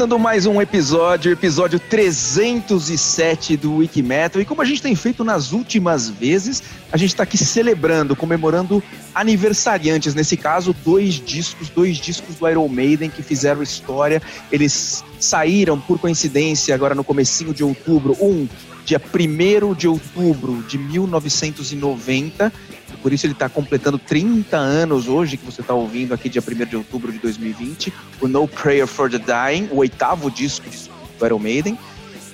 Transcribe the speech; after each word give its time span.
Começando 0.00 0.18
mais 0.18 0.46
um 0.46 0.62
episódio, 0.62 1.30
episódio 1.30 1.78
307 1.78 3.54
do 3.58 3.76
Wikimetal. 3.76 4.40
E 4.40 4.46
como 4.46 4.62
a 4.62 4.64
gente 4.64 4.80
tem 4.80 4.94
feito 4.94 5.22
nas 5.22 5.52
últimas 5.52 6.08
vezes, 6.08 6.62
a 6.90 6.96
gente 6.96 7.10
está 7.10 7.24
aqui 7.24 7.36
celebrando, 7.36 8.16
comemorando 8.16 8.82
aniversariantes. 9.14 10.14
Nesse 10.14 10.38
caso, 10.38 10.74
dois 10.86 11.16
discos, 11.16 11.68
dois 11.68 11.98
discos 11.98 12.36
do 12.36 12.48
Iron 12.48 12.66
Maiden 12.66 13.10
que 13.10 13.22
fizeram 13.22 13.62
história. 13.62 14.22
Eles 14.50 15.04
saíram, 15.18 15.78
por 15.78 15.98
coincidência, 15.98 16.74
agora 16.74 16.94
no 16.94 17.04
comecinho 17.04 17.52
de 17.52 17.62
outubro. 17.62 18.16
Um, 18.22 18.48
dia 18.86 18.98
1 18.98 19.74
de 19.74 19.86
outubro 19.86 20.62
de 20.62 20.78
1990 20.78 22.50
por 23.02 23.12
isso 23.12 23.26
ele 23.26 23.32
está 23.32 23.48
completando 23.48 23.98
30 23.98 24.56
anos 24.56 25.08
hoje, 25.08 25.36
que 25.36 25.44
você 25.44 25.60
está 25.60 25.74
ouvindo 25.74 26.12
aqui, 26.12 26.28
dia 26.28 26.42
1 26.42 26.64
de 26.66 26.76
outubro 26.76 27.12
de 27.12 27.18
2020, 27.18 27.92
o 28.20 28.28
No 28.28 28.46
Prayer 28.46 28.86
for 28.86 29.10
the 29.10 29.18
Dying, 29.18 29.68
o 29.70 29.78
oitavo 29.78 30.30
disco 30.30 30.68
do 31.18 31.26
Iron 31.26 31.38
Maiden. 31.38 31.78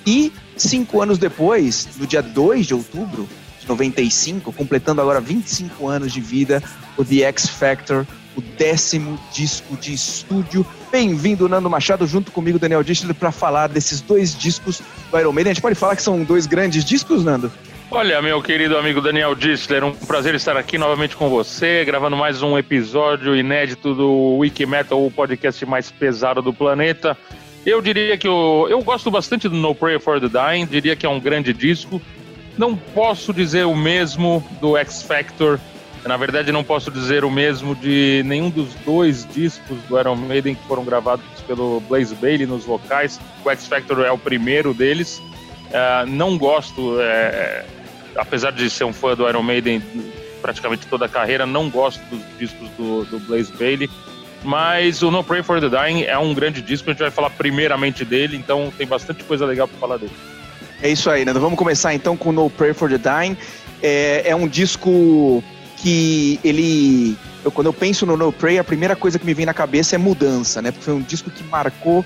E 0.05 0.31
cinco 0.55 1.01
anos 1.01 1.17
depois, 1.17 1.87
no 1.97 2.07
dia 2.07 2.21
2 2.21 2.67
de 2.67 2.73
outubro 2.73 3.27
de 3.59 3.67
95, 3.67 4.51
completando 4.53 5.01
agora 5.01 5.19
25 5.19 5.87
anos 5.87 6.13
de 6.13 6.21
vida, 6.21 6.63
o 6.97 7.03
The 7.03 7.23
X 7.23 7.49
Factor, 7.49 8.05
o 8.35 8.41
décimo 8.41 9.19
disco 9.33 9.75
de 9.75 9.93
estúdio. 9.93 10.65
Bem-vindo, 10.91 11.49
Nando 11.49 11.69
Machado, 11.69 12.05
junto 12.05 12.31
comigo, 12.31 12.59
Daniel 12.59 12.83
Distler, 12.83 13.15
para 13.15 13.31
falar 13.31 13.67
desses 13.67 13.99
dois 13.99 14.37
discos 14.37 14.81
do 15.11 15.19
Iron 15.19 15.31
Maiden. 15.31 15.51
A 15.51 15.53
gente 15.53 15.61
pode 15.61 15.75
falar 15.75 15.95
que 15.95 16.03
são 16.03 16.23
dois 16.23 16.45
grandes 16.45 16.85
discos, 16.85 17.23
Nando? 17.23 17.51
Olha, 17.89 18.21
meu 18.21 18.41
querido 18.41 18.77
amigo 18.77 18.99
Daniel 18.99 19.33
Distler, 19.33 19.81
um 19.81 19.93
prazer 19.93 20.35
estar 20.35 20.57
aqui 20.57 20.77
novamente 20.77 21.15
com 21.15 21.29
você, 21.29 21.85
gravando 21.85 22.17
mais 22.17 22.41
um 22.41 22.57
episódio 22.57 23.33
inédito 23.33 23.95
do 23.95 24.35
Wiki 24.35 24.65
Metal, 24.65 25.03
o 25.03 25.09
podcast 25.09 25.65
mais 25.65 25.89
pesado 25.89 26.41
do 26.41 26.53
planeta. 26.53 27.17
Eu 27.65 27.81
diria 27.81 28.17
que 28.17 28.27
eu, 28.27 28.67
eu 28.69 28.83
gosto 28.83 29.09
bastante 29.09 29.47
do 29.47 29.55
No 29.55 29.73
Prayer 29.73 30.01
for 30.01 30.19
the 30.19 30.27
Dying, 30.27 30.65
diria 30.65 30.97
que 30.97 31.05
é 31.05 31.09
um 31.09 31.19
grande 31.19 31.53
disco. 31.53 32.01
Não 32.57 32.75
posso 32.75 33.33
dizer 33.33 33.65
o 33.65 33.75
mesmo 33.75 34.45
do 34.59 34.75
X 34.75 35.03
Factor, 35.03 35.57
na 36.05 36.17
verdade 36.17 36.51
não 36.51 36.65
posso 36.65 36.91
dizer 36.91 37.23
o 37.23 37.31
mesmo 37.31 37.73
de 37.73 38.21
nenhum 38.25 38.49
dos 38.49 38.73
dois 38.85 39.25
discos 39.33 39.77
do 39.83 39.97
Iron 39.97 40.15
Maiden 40.17 40.55
que 40.55 40.67
foram 40.67 40.83
gravados 40.83 41.25
pelo 41.47 41.79
Blaze 41.87 42.13
Bailey 42.15 42.45
nos 42.45 42.65
vocais. 42.65 43.17
O 43.45 43.49
X 43.49 43.65
Factor 43.65 44.05
é 44.05 44.11
o 44.11 44.17
primeiro 44.17 44.73
deles. 44.73 45.21
Uh, 45.69 46.07
não 46.07 46.37
gosto. 46.37 46.97
É, 46.99 47.65
apesar 48.15 48.51
de 48.51 48.69
ser 48.69 48.83
um 48.83 48.93
fã 48.93 49.15
do 49.15 49.27
Iron 49.27 49.43
Maiden 49.43 49.81
praticamente 50.41 50.87
toda 50.87 51.05
a 51.05 51.09
carreira, 51.09 51.45
não 51.45 51.69
gosto 51.69 52.01
dos 52.09 52.21
discos 52.37 52.69
do, 52.77 53.05
do 53.05 53.19
Blaze 53.19 53.51
Bailey. 53.53 53.89
Mas 54.43 55.01
o 55.01 55.11
No 55.11 55.23
Pray 55.23 55.43
for 55.43 55.59
the 55.59 55.69
Dying 55.69 56.03
é 56.03 56.17
um 56.17 56.33
grande 56.33 56.61
disco, 56.61 56.89
a 56.89 56.93
gente 56.93 57.01
vai 57.01 57.11
falar 57.11 57.29
primeiramente 57.31 58.05
dele, 58.05 58.37
então 58.37 58.71
tem 58.77 58.85
bastante 58.85 59.23
coisa 59.23 59.45
legal 59.45 59.67
para 59.67 59.77
falar 59.79 59.97
dele. 59.97 60.13
É 60.81 60.89
isso 60.89 61.09
aí, 61.09 61.25
Nando. 61.25 61.39
Vamos 61.39 61.57
começar 61.57 61.93
então 61.93 62.15
com 62.15 62.31
No 62.31 62.49
Pray 62.49 62.73
for 62.73 62.89
the 62.89 62.97
Dying. 62.97 63.35
É, 63.81 64.23
é 64.25 64.35
um 64.35 64.47
disco 64.47 65.43
que 65.77 66.39
ele. 66.43 67.17
Eu, 67.43 67.51
quando 67.51 67.67
eu 67.67 67.73
penso 67.73 68.05
no 68.05 68.15
No 68.15 68.31
Pray, 68.31 68.59
a 68.59 68.63
primeira 68.63 68.95
coisa 68.95 69.17
que 69.17 69.25
me 69.25 69.33
vem 69.33 69.45
na 69.45 69.53
cabeça 69.53 69.95
é 69.95 69.97
mudança, 69.97 70.61
né? 70.61 70.71
Porque 70.71 70.85
foi 70.85 70.93
um 70.93 71.01
disco 71.01 71.31
que 71.31 71.43
marcou 71.43 72.05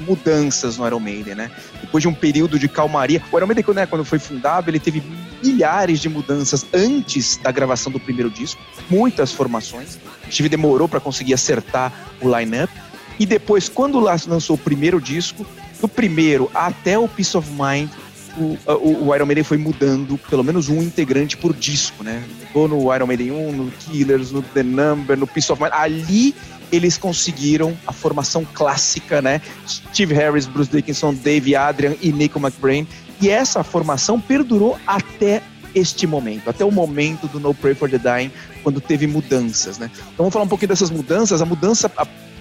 mudanças 0.00 0.76
no 0.76 0.86
Iron 0.86 1.00
Maiden, 1.00 1.34
né? 1.34 1.50
Depois 1.80 2.02
de 2.02 2.08
um 2.08 2.14
período 2.14 2.58
de 2.58 2.68
calmaria. 2.68 3.22
O 3.30 3.36
Iron 3.36 3.46
Maiden, 3.46 3.64
né, 3.74 3.86
quando 3.86 4.04
foi 4.04 4.18
fundado, 4.18 4.70
ele 4.70 4.80
teve 4.80 5.02
milhares 5.42 6.00
de 6.00 6.08
mudanças 6.08 6.64
antes 6.72 7.36
da 7.36 7.50
gravação 7.50 7.90
do 7.92 7.98
primeiro 7.98 8.30
disco, 8.30 8.60
muitas 8.88 9.32
formações. 9.32 9.98
Steve 10.30 10.48
demorou 10.48 10.88
para 10.88 11.00
conseguir 11.00 11.34
acertar 11.34 11.92
o 12.20 12.36
line-up. 12.36 12.72
E 13.18 13.26
depois, 13.26 13.68
quando 13.68 14.00
lançou 14.00 14.56
o 14.56 14.58
primeiro 14.58 15.00
disco, 15.00 15.46
do 15.80 15.88
primeiro 15.88 16.50
até 16.54 16.98
o 16.98 17.06
Peace 17.08 17.36
of 17.36 17.48
Mind, 17.50 17.90
o, 18.36 18.56
o, 18.66 19.08
o, 19.08 19.14
Iron 19.14 19.26
Maiden 19.26 19.44
foi 19.44 19.58
mudando 19.58 20.18
pelo 20.30 20.42
menos 20.42 20.68
um 20.68 20.82
integrante 20.82 21.36
por 21.36 21.52
disco, 21.52 22.02
né? 22.02 22.22
Mudou 22.54 22.68
no 22.68 22.94
Iron 22.94 23.06
Maiden 23.06 23.30
1, 23.30 23.52
no 23.52 23.70
Killers, 23.70 24.30
no 24.30 24.42
The 24.42 24.62
Number, 24.62 25.18
no 25.18 25.26
Peace 25.26 25.52
of 25.52 25.60
Mind. 25.60 25.72
Ali 25.74 26.34
eles 26.72 26.96
conseguiram 26.96 27.76
a 27.86 27.92
formação 27.92 28.46
clássica, 28.54 29.20
né? 29.20 29.42
Steve 29.68 30.14
Harris, 30.14 30.46
Bruce 30.46 30.70
Dickinson, 30.70 31.12
Dave 31.12 31.54
Adrian 31.54 31.94
e 32.00 32.10
Nico 32.10 32.40
McBrain. 32.40 32.88
E 33.20 33.28
essa 33.28 33.62
formação 33.62 34.18
perdurou 34.18 34.78
até 34.86 35.42
este 35.74 36.06
momento, 36.06 36.50
até 36.50 36.64
o 36.64 36.70
momento 36.70 37.26
do 37.28 37.38
No 37.38 37.54
Pray 37.54 37.74
for 37.74 37.88
the 37.88 37.98
Dying, 37.98 38.32
quando 38.62 38.80
teve 38.80 39.06
mudanças, 39.06 39.78
né? 39.78 39.90
Então 39.94 40.16
vamos 40.18 40.32
falar 40.32 40.44
um 40.44 40.48
pouquinho 40.48 40.70
dessas 40.70 40.90
mudanças. 40.90 41.40
A 41.40 41.46
mudança 41.46 41.90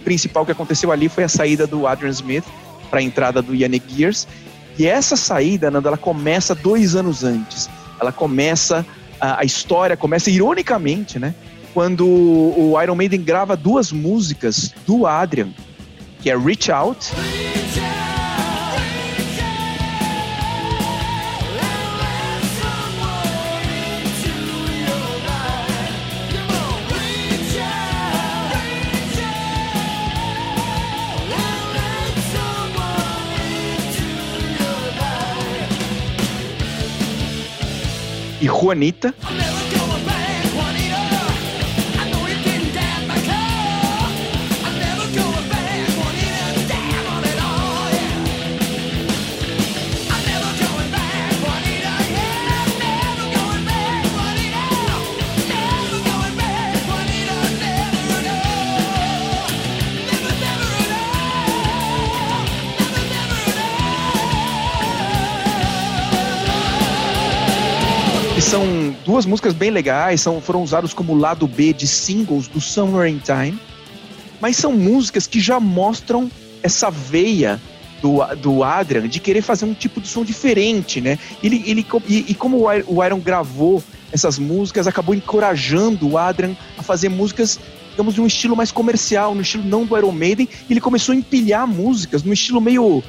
principal 0.04 0.46
que 0.46 0.52
aconteceu 0.52 0.92
ali 0.92 1.10
foi 1.10 1.26
a 1.26 1.30
saída 1.30 1.68
do 1.68 1.86
Adrian 1.86 2.10
Smith 2.10 2.46
para 2.90 3.00
a 3.00 3.04
entrada 3.04 3.42
do 3.42 3.54
Yannick 3.54 3.86
Gears. 3.96 4.28
E 4.78 4.88
essa 4.88 5.16
saída, 5.16 5.70
Nando, 5.70 5.88
ela 5.88 5.98
começa 5.98 6.56
dois 6.56 6.96
anos 6.96 7.24
antes. 7.24 7.70
Ela 8.00 8.12
começa, 8.12 8.86
a, 9.20 9.42
a 9.42 9.44
história 9.44 9.96
começa 9.96 10.30
ironicamente, 10.30 11.20
né? 11.20 11.36
Quando 11.74 12.08
o 12.08 12.82
Iron 12.82 12.96
Maiden 12.96 13.22
grava 13.22 13.56
duas 13.56 13.92
músicas 13.92 14.74
do 14.86 15.06
Adrian, 15.06 15.50
que 16.22 16.30
é 16.30 16.38
Reach 16.38 16.72
Out. 16.72 17.12
E 38.42 38.48
Juanita. 38.48 39.14
São 68.52 68.94
duas 69.06 69.26
músicas 69.26 69.54
bem 69.54 69.72
legais, 69.72 70.20
são, 70.20 70.42
foram 70.42 70.62
usados 70.62 70.94
como 70.94 71.16
lado 71.16 71.48
B 71.48 71.72
de 71.72 71.88
singles 71.88 72.50
do 72.50 72.60
Summer 72.60 73.08
in 73.08 73.18
Time, 73.18 73.58
mas 74.42 74.58
são 74.58 74.74
músicas 74.74 75.26
que 75.26 75.40
já 75.40 75.58
mostram 75.58 76.30
essa 76.62 76.92
veia 76.92 77.62
do, 78.02 78.18
do 78.36 78.62
Adrian 78.62 79.08
de 79.08 79.22
querer 79.22 79.42
fazer 79.42 79.64
um 79.64 79.74
tipo 79.74 80.02
de 80.02 80.10
som 80.10 80.26
diferente, 80.26 81.00
né? 81.00 81.18
Ele, 81.42 81.64
ele, 81.66 81.88
e, 82.10 82.26
e 82.28 82.36
como 82.36 82.66
o 82.88 83.06
Iron 83.06 83.22
gravou 83.22 83.82
essas 84.12 84.38
músicas, 84.38 84.86
acabou 84.86 85.16
encorajando 85.16 86.10
o 86.10 86.18
Adrian 86.18 86.54
a 86.78 86.84
fazer 86.84 87.08
músicas 87.08 87.58
digamos, 87.92 88.14
de 88.14 88.20
um 88.20 88.28
estilo 88.28 88.54
mais 88.54 88.70
comercial, 88.70 89.34
no 89.34 89.42
estilo 89.42 89.64
não 89.64 89.86
do 89.86 89.98
Iron 89.98 90.12
Maiden, 90.12 90.50
e 90.70 90.74
ele 90.74 90.82
começou 90.82 91.14
a 91.14 91.16
empilhar 91.16 91.66
músicas 91.66 92.22
no 92.22 92.34
estilo 92.34 92.60
meio, 92.60 93.02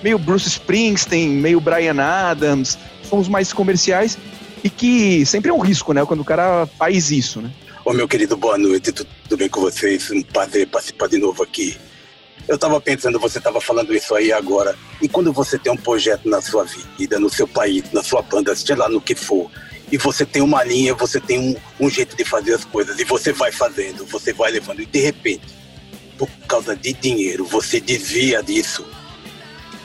meio 0.00 0.16
Bruce 0.16 0.46
Springsteen, 0.46 1.30
meio 1.30 1.60
Brian 1.60 2.00
Adams, 2.00 2.78
sons 3.02 3.28
mais 3.28 3.52
comerciais, 3.52 4.16
e 4.66 4.70
que 4.70 5.24
sempre 5.24 5.50
é 5.50 5.54
um 5.54 5.60
risco, 5.60 5.92
né? 5.92 6.04
Quando 6.04 6.20
o 6.20 6.24
cara 6.24 6.66
faz 6.66 7.12
isso, 7.12 7.40
né? 7.40 7.52
Ô, 7.84 7.92
meu 7.92 8.08
querido, 8.08 8.36
boa 8.36 8.58
noite, 8.58 8.90
tudo 8.90 9.36
bem 9.36 9.48
com 9.48 9.60
vocês? 9.60 10.10
Um 10.10 10.20
prazer 10.20 10.66
participar 10.66 11.08
de 11.08 11.18
novo 11.18 11.40
aqui. 11.40 11.76
Eu 12.48 12.56
estava 12.56 12.80
pensando, 12.80 13.18
você 13.20 13.38
estava 13.38 13.60
falando 13.60 13.94
isso 13.94 14.12
aí 14.12 14.32
agora, 14.32 14.76
e 15.00 15.08
quando 15.08 15.32
você 15.32 15.56
tem 15.56 15.72
um 15.72 15.76
projeto 15.76 16.28
na 16.28 16.42
sua 16.42 16.66
vida, 16.98 17.20
no 17.20 17.30
seu 17.30 17.46
país, 17.46 17.84
na 17.92 18.02
sua 18.02 18.22
banda, 18.22 18.56
seja 18.56 18.76
lá 18.76 18.88
no 18.88 19.00
que 19.00 19.14
for, 19.14 19.48
e 19.90 19.96
você 19.96 20.26
tem 20.26 20.42
uma 20.42 20.64
linha, 20.64 20.94
você 20.94 21.20
tem 21.20 21.38
um, 21.38 21.56
um 21.78 21.88
jeito 21.88 22.16
de 22.16 22.24
fazer 22.24 22.54
as 22.54 22.64
coisas, 22.64 22.98
e 22.98 23.04
você 23.04 23.32
vai 23.32 23.52
fazendo, 23.52 24.04
você 24.04 24.32
vai 24.32 24.50
levando, 24.50 24.80
e 24.82 24.86
de 24.86 24.98
repente, 24.98 25.46
por 26.18 26.28
causa 26.48 26.74
de 26.74 26.92
dinheiro, 26.92 27.44
você 27.44 27.80
desvia 27.80 28.42
disso. 28.42 28.84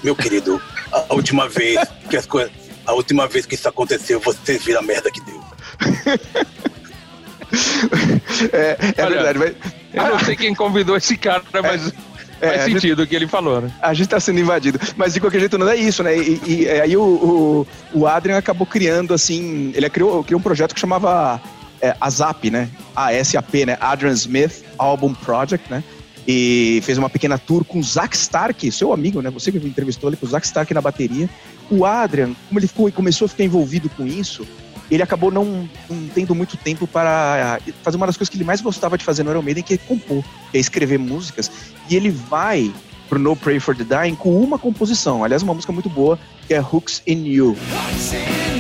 Meu 0.04 0.16
querido, 0.16 0.60
a 0.92 1.14
última 1.14 1.48
vez 1.48 1.80
que 2.10 2.18
as 2.18 2.26
coisas 2.26 2.52
a 2.86 2.94
última 2.94 3.28
vez 3.28 3.46
que 3.46 3.56
isso 3.56 3.68
aconteceu, 3.68 4.20
vocês 4.20 4.64
viram 4.64 4.80
a 4.80 4.84
merda 4.84 5.12
que 5.12 5.22
deu. 5.22 5.42
é, 8.54 8.78
é 8.98 9.06
Olha, 9.06 9.24
verdade, 9.24 9.40
mas... 9.40 9.56
Eu 9.94 10.10
não 10.10 10.20
sei 10.20 10.36
quem 10.36 10.56
convidou 10.56 10.96
esse 10.96 11.18
cara, 11.18 11.44
mas. 11.62 11.94
É, 12.40 12.58
Faz 12.58 12.64
sentido 12.64 13.00
gente, 13.00 13.02
o 13.02 13.08
que 13.08 13.16
ele 13.16 13.28
falou, 13.28 13.62
né? 13.62 13.72
A 13.82 13.94
gente 13.94 14.10
tá 14.10 14.20
sendo 14.20 14.40
invadido. 14.40 14.80
Mas 14.96 15.14
de 15.14 15.20
qualquer 15.20 15.40
jeito 15.40 15.60
não 15.60 15.70
é 15.70 15.76
isso, 15.76 16.02
né? 16.02 16.18
E, 16.18 16.42
e 16.48 16.70
aí 16.70 16.98
o, 16.98 17.04
o, 17.04 17.68
o, 17.94 18.08
Adrian 18.08 18.38
acabou 18.38 18.66
criando, 18.66 19.14
assim. 19.14 19.72
Ele 19.76 19.88
criou, 19.90 20.24
criou 20.24 20.40
um 20.40 20.44
projeto 20.44 20.74
que 20.74 20.80
chamava 20.80 21.40
é, 21.80 21.96
ASAP, 22.02 22.50
né? 22.50 22.70
ASAP, 22.96 23.66
né? 23.66 23.78
Adrian 23.80 24.14
Smith 24.14 24.64
Album 24.78 25.14
Project, 25.14 25.70
né? 25.70 25.84
e 26.28 26.82
fez 26.84 26.98
uma 26.98 27.10
pequena 27.10 27.38
tour 27.38 27.66
com 27.66 27.80
o 27.80 27.84
Zack 27.84 28.16
Stark, 28.16 28.72
seu 28.72 28.94
amigo, 28.94 29.22
né? 29.22 29.30
Você 29.32 29.52
que 29.52 29.58
entrevistou 29.58 30.10
ele 30.10 30.18
com 30.18 30.26
o 30.26 30.30
Zack 30.30 30.46
Stark 30.46 30.74
na 30.74 30.82
bateria. 30.82 31.30
O 31.72 31.86
Adrian, 31.86 32.36
como 32.50 32.60
ele 32.60 32.68
ficou, 32.68 32.92
começou 32.92 33.26
a 33.26 33.30
ficar 33.30 33.46
envolvido 33.46 33.90
com 33.90 34.06
isso, 34.06 34.46
ele 34.92 35.02
acabou 35.02 35.32
não, 35.32 35.70
não, 35.90 36.08
tendo 36.14 36.36
muito 36.36 36.58
tempo 36.58 36.86
para 36.86 37.60
fazer 37.82 37.96
uma 37.96 38.06
das 38.06 38.18
coisas 38.18 38.30
que 38.30 38.36
ele 38.36 38.44
mais 38.44 38.60
gostava 38.60 38.98
de 38.98 39.06
fazer 39.06 39.24
no 39.24 39.32
Iron 39.32 39.42
Maiden, 39.42 39.64
que 39.64 39.76
é 39.76 39.78
compor, 39.78 40.22
que 40.52 40.58
é 40.58 40.60
escrever 40.60 41.00
músicas. 41.00 41.50
E 41.90 41.96
ele 41.96 42.10
vai 42.10 42.72
pro 43.08 43.18
No 43.18 43.36
Pray 43.36 43.60
for 43.60 43.76
the 43.76 43.86
Dying 43.86 44.16
com 44.16 44.38
uma 44.42 44.60
composição, 44.60 45.24
aliás, 45.24 45.42
uma 45.42 45.54
música 45.54 45.72
muito 45.72 45.90
boa, 45.90 46.20
que 46.46 46.54
é 46.54 46.62
Hooks 46.62 47.02
in 47.08 47.26
You. 47.26 47.50
Hooks 47.50 48.14
in 48.14 48.51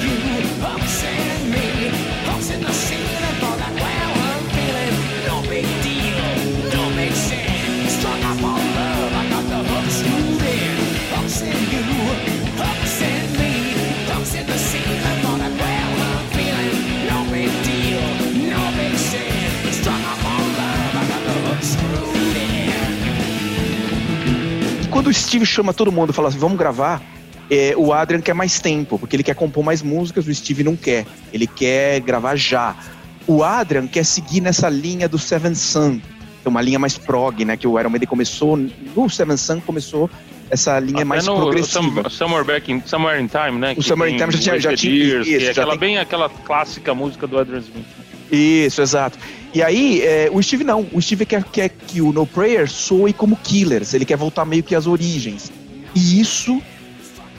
o 25.11 25.13
Steve 25.13 25.45
chama 25.45 25.73
todo 25.73 25.91
mundo 25.91 26.11
e 26.11 26.13
fala 26.13 26.29
assim, 26.29 26.39
vamos 26.39 26.57
gravar, 26.57 27.01
é, 27.49 27.73
o 27.75 27.91
Adrian 27.91 28.21
quer 28.21 28.33
mais 28.33 28.59
tempo, 28.59 28.97
porque 28.97 29.15
ele 29.15 29.23
quer 29.23 29.35
compor 29.35 29.63
mais 29.63 29.81
músicas, 29.81 30.25
o 30.25 30.33
Steve 30.33 30.63
não 30.63 30.75
quer. 30.75 31.05
Ele 31.33 31.45
quer 31.45 31.99
gravar 31.99 32.35
já. 32.37 32.75
O 33.27 33.43
Adrian 33.43 33.87
quer 33.87 34.05
seguir 34.05 34.39
nessa 34.39 34.69
linha 34.69 35.07
do 35.07 35.19
Seven 35.19 35.53
Sun, 35.53 35.99
que 35.99 36.47
é 36.47 36.49
uma 36.49 36.61
linha 36.61 36.79
mais 36.79 36.97
prog, 36.97 37.43
né? 37.43 37.57
Que 37.57 37.67
o 37.67 37.77
Iron 37.77 37.89
Maiden 37.89 38.07
começou, 38.07 38.55
no 38.55 39.09
Seven 39.09 39.35
Sun 39.35 39.59
começou 39.59 40.09
essa 40.49 40.79
linha 40.79 40.97
Até 40.97 41.05
mais 41.05 41.25
no, 41.25 41.35
progressiva. 41.35 42.09
Somewhere, 42.09 42.45
back 42.45 42.71
in, 42.71 42.81
Somewhere 42.85 43.21
in 43.21 43.27
Time, 43.27 43.59
né? 43.59 43.73
O 43.77 43.83
Summer 43.83 44.09
in 44.09 44.17
Time 44.17 44.31
já 44.31 44.39
tinha, 44.39 44.59
já 44.59 44.75
tinha 44.75 44.93
Years, 44.93 45.27
isso, 45.27 45.45
é 45.45 45.51
aquela, 45.51 45.71
tem... 45.71 45.79
bem 45.79 45.97
aquela 45.97 46.29
clássica 46.29 46.93
música 46.93 47.27
do 47.27 47.37
Adrian 47.37 47.59
Smith. 47.59 47.85
Isso, 48.31 48.81
exato. 48.81 49.17
E 49.53 49.61
aí, 49.61 50.01
é, 50.01 50.29
o 50.31 50.41
Steve 50.41 50.63
não. 50.63 50.87
O 50.93 51.01
Steve 51.01 51.25
quer, 51.25 51.43
quer 51.43 51.69
que 51.69 52.01
o 52.01 52.11
No 52.13 52.25
Prayer 52.25 52.69
soe 52.69 53.11
como 53.11 53.35
Killers. 53.35 53.93
Ele 53.93 54.05
quer 54.05 54.17
voltar 54.17 54.45
meio 54.45 54.63
que 54.63 54.75
às 54.75 54.87
origens. 54.87 55.51
E 55.93 56.19
isso 56.19 56.61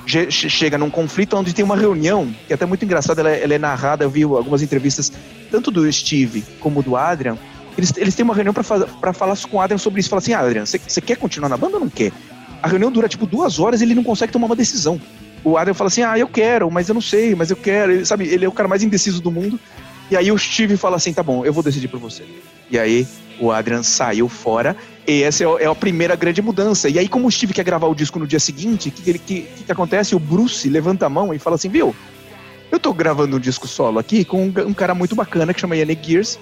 chega 0.07 0.77
num 0.77 0.91
conflito 0.91 1.37
onde 1.37 1.55
tem 1.55 1.65
uma 1.65 1.77
reunião, 1.77 2.35
que 2.47 2.53
é 2.53 2.55
até 2.55 2.67
muito 2.67 2.85
engraçada, 2.85 3.21
ela, 3.21 3.31
é, 3.31 3.45
ela 3.45 3.55
é 3.55 3.59
narrada, 3.59 4.05
eu 4.05 4.11
vi 4.11 4.25
algumas 4.25 4.61
entrevistas, 4.61 5.13
tanto 5.51 5.71
do 5.71 5.91
Steve 5.91 6.45
como 6.59 6.83
do 6.83 6.97
Adrian, 6.97 7.39
eles, 7.77 7.93
eles 7.97 8.15
têm 8.15 8.25
uma 8.25 8.35
reunião 8.35 8.53
para 8.53 9.13
falar 9.13 9.37
com 9.49 9.57
o 9.57 9.61
Adrian 9.61 9.79
sobre 9.79 10.01
isso. 10.01 10.11
Fala 10.11 10.21
assim, 10.21 10.33
ah, 10.33 10.41
Adrian, 10.41 10.67
você 10.67 11.01
quer 11.01 11.17
continuar 11.17 11.49
na 11.49 11.57
banda 11.57 11.75
ou 11.75 11.81
não 11.81 11.89
quer? 11.89 12.13
A 12.63 12.69
reunião 12.69 12.91
dura 12.91 13.09
tipo 13.09 13.27
duas 13.27 13.59
horas 13.59 13.81
e 13.81 13.85
ele 13.85 13.95
não 13.95 14.05
consegue 14.05 14.33
tomar 14.33 14.47
uma 14.47 14.57
decisão. 14.57 15.01
O 15.43 15.57
Adrian 15.57 15.75
fala 15.75 15.89
assim, 15.89 16.03
ah, 16.03 16.19
eu 16.19 16.29
quero, 16.29 16.71
mas 16.71 16.89
eu 16.89 16.95
não 16.95 17.01
sei, 17.01 17.35
mas 17.35 17.51
eu 17.51 17.57
quero. 17.57 17.93
Ele, 17.93 18.05
sabe, 18.05 18.27
ele 18.29 18.45
é 18.45 18.49
o 18.49 18.53
cara 18.53 18.69
mais 18.69 18.83
indeciso 18.83 19.21
do 19.21 19.31
mundo. 19.31 19.59
E 20.11 20.17
aí 20.17 20.31
o 20.31 20.39
Steve 20.39 20.77
fala 20.77 20.97
assim: 20.97 21.13
tá 21.13 21.23
bom, 21.23 21.45
eu 21.45 21.53
vou 21.53 21.63
decidir 21.63 21.89
por 21.89 22.01
você. 22.01 22.25
E 22.71 22.79
aí 22.79 23.07
o 23.39 23.51
Adrian 23.51 23.83
saiu 23.83 24.29
fora. 24.29 24.77
E 25.07 25.23
essa 25.23 25.45
é, 25.45 25.67
a 25.67 25.75
primeira 25.75 26.15
grande 26.15 26.41
mudança. 26.41 26.89
E 26.89 26.99
aí, 26.99 27.09
como 27.09 27.27
o 27.27 27.31
Steve 27.31 27.53
quer 27.53 27.65
gravar 27.65 27.89
o 27.89 27.95
disco 27.95 28.19
no 28.19 28.27
dia 28.27 28.39
seguinte, 28.39 28.89
o 28.89 28.93
que, 28.93 29.03
que, 29.03 29.19
que, 29.19 29.65
que, 29.65 29.73
acontece? 29.73 30.15
O 30.15 30.19
Bruce 30.19 30.69
levanta 30.69 31.07
a 31.07 31.09
mão 31.09 31.35
e 31.35 31.39
fala 31.39 31.57
assim: 31.57 31.69
viu, 31.69 31.95
eu 32.71 32.79
tô 32.79 32.93
gravando 32.93 33.37
um 33.37 33.41
disco 33.41 33.67
solo 33.67 33.99
aqui 33.99 34.25
com 34.25 34.45
um, 34.47 34.53
um 34.69 34.75
cara 34.75 34.95
muito 34.95 35.15
bacana 35.15 35.53
que 35.53 35.61
chama 35.61 35.77
Yannick 35.77 36.09
Gears. 36.09 36.39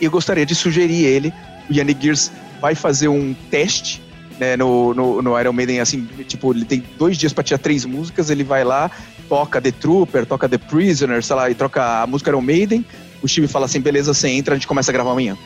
E 0.00 0.04
eu 0.04 0.10
gostaria 0.10 0.44
de 0.44 0.54
sugerir 0.54 1.04
ele. 1.04 1.32
O 1.70 1.72
Yannick 1.72 2.02
Gears 2.02 2.32
vai 2.60 2.74
fazer 2.74 3.08
um 3.08 3.34
teste 3.50 4.02
né, 4.38 4.56
no, 4.56 4.92
no, 4.92 5.22
no, 5.22 5.38
Iron 5.38 5.52
Maiden, 5.52 5.80
assim, 5.80 6.04
tipo, 6.26 6.52
ele 6.52 6.64
tem 6.64 6.82
dois 6.98 7.16
dias 7.16 7.32
para 7.32 7.44
tirar 7.44 7.58
três 7.58 7.84
músicas, 7.84 8.28
ele 8.28 8.42
vai 8.42 8.64
lá, 8.64 8.90
toca 9.32 9.62
The 9.62 9.72
Trooper, 9.72 10.26
toca 10.26 10.46
The 10.46 10.58
Prisoner, 10.58 11.22
sei 11.22 11.34
lá, 11.34 11.48
e 11.48 11.54
troca 11.54 12.02
a 12.02 12.06
música 12.06 12.28
Iron 12.28 12.42
Maiden. 12.42 12.84
O 13.22 13.26
Steve 13.26 13.48
fala 13.48 13.64
assim: 13.64 13.80
beleza, 13.80 14.12
você 14.12 14.28
entra, 14.28 14.52
a 14.52 14.58
gente 14.58 14.66
começa 14.66 14.90
a 14.90 14.92
gravar 14.92 15.12
amanhã. 15.12 15.38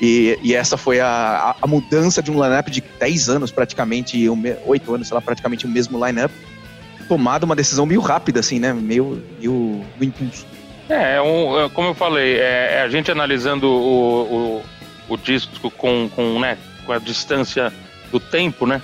E, 0.00 0.38
e 0.40 0.54
essa 0.54 0.76
foi 0.76 1.00
a, 1.00 1.56
a, 1.60 1.66
mudança 1.66 2.22
de 2.22 2.30
um 2.30 2.34
lineup 2.34 2.68
de 2.68 2.80
10 2.80 3.28
anos, 3.28 3.50
praticamente, 3.50 4.28
8 4.28 4.94
anos, 4.94 5.08
sei 5.08 5.16
lá, 5.16 5.20
praticamente 5.20 5.66
o 5.66 5.68
mesmo 5.68 6.04
lineup. 6.04 6.30
Tomada 7.08 7.44
uma 7.44 7.56
decisão 7.56 7.84
meio 7.84 8.00
rápida, 8.00 8.38
assim, 8.38 8.60
né? 8.60 8.72
Meio, 8.72 9.20
meio 9.40 9.84
do 9.98 10.04
impulso. 10.04 10.46
É, 10.88 11.16
é 11.16 11.22
um, 11.22 11.60
é, 11.60 11.68
como 11.70 11.88
eu 11.88 11.94
falei, 11.94 12.36
é, 12.36 12.74
é, 12.74 12.82
a 12.82 12.88
gente 12.88 13.10
analisando 13.10 13.66
o, 13.66 14.62
o, 15.08 15.14
o 15.14 15.16
disco 15.16 15.70
com, 15.72 16.08
com, 16.14 16.38
né, 16.38 16.56
com 16.86 16.92
a 16.92 16.98
distância 16.98 17.72
do 18.12 18.20
tempo, 18.20 18.64
né? 18.64 18.80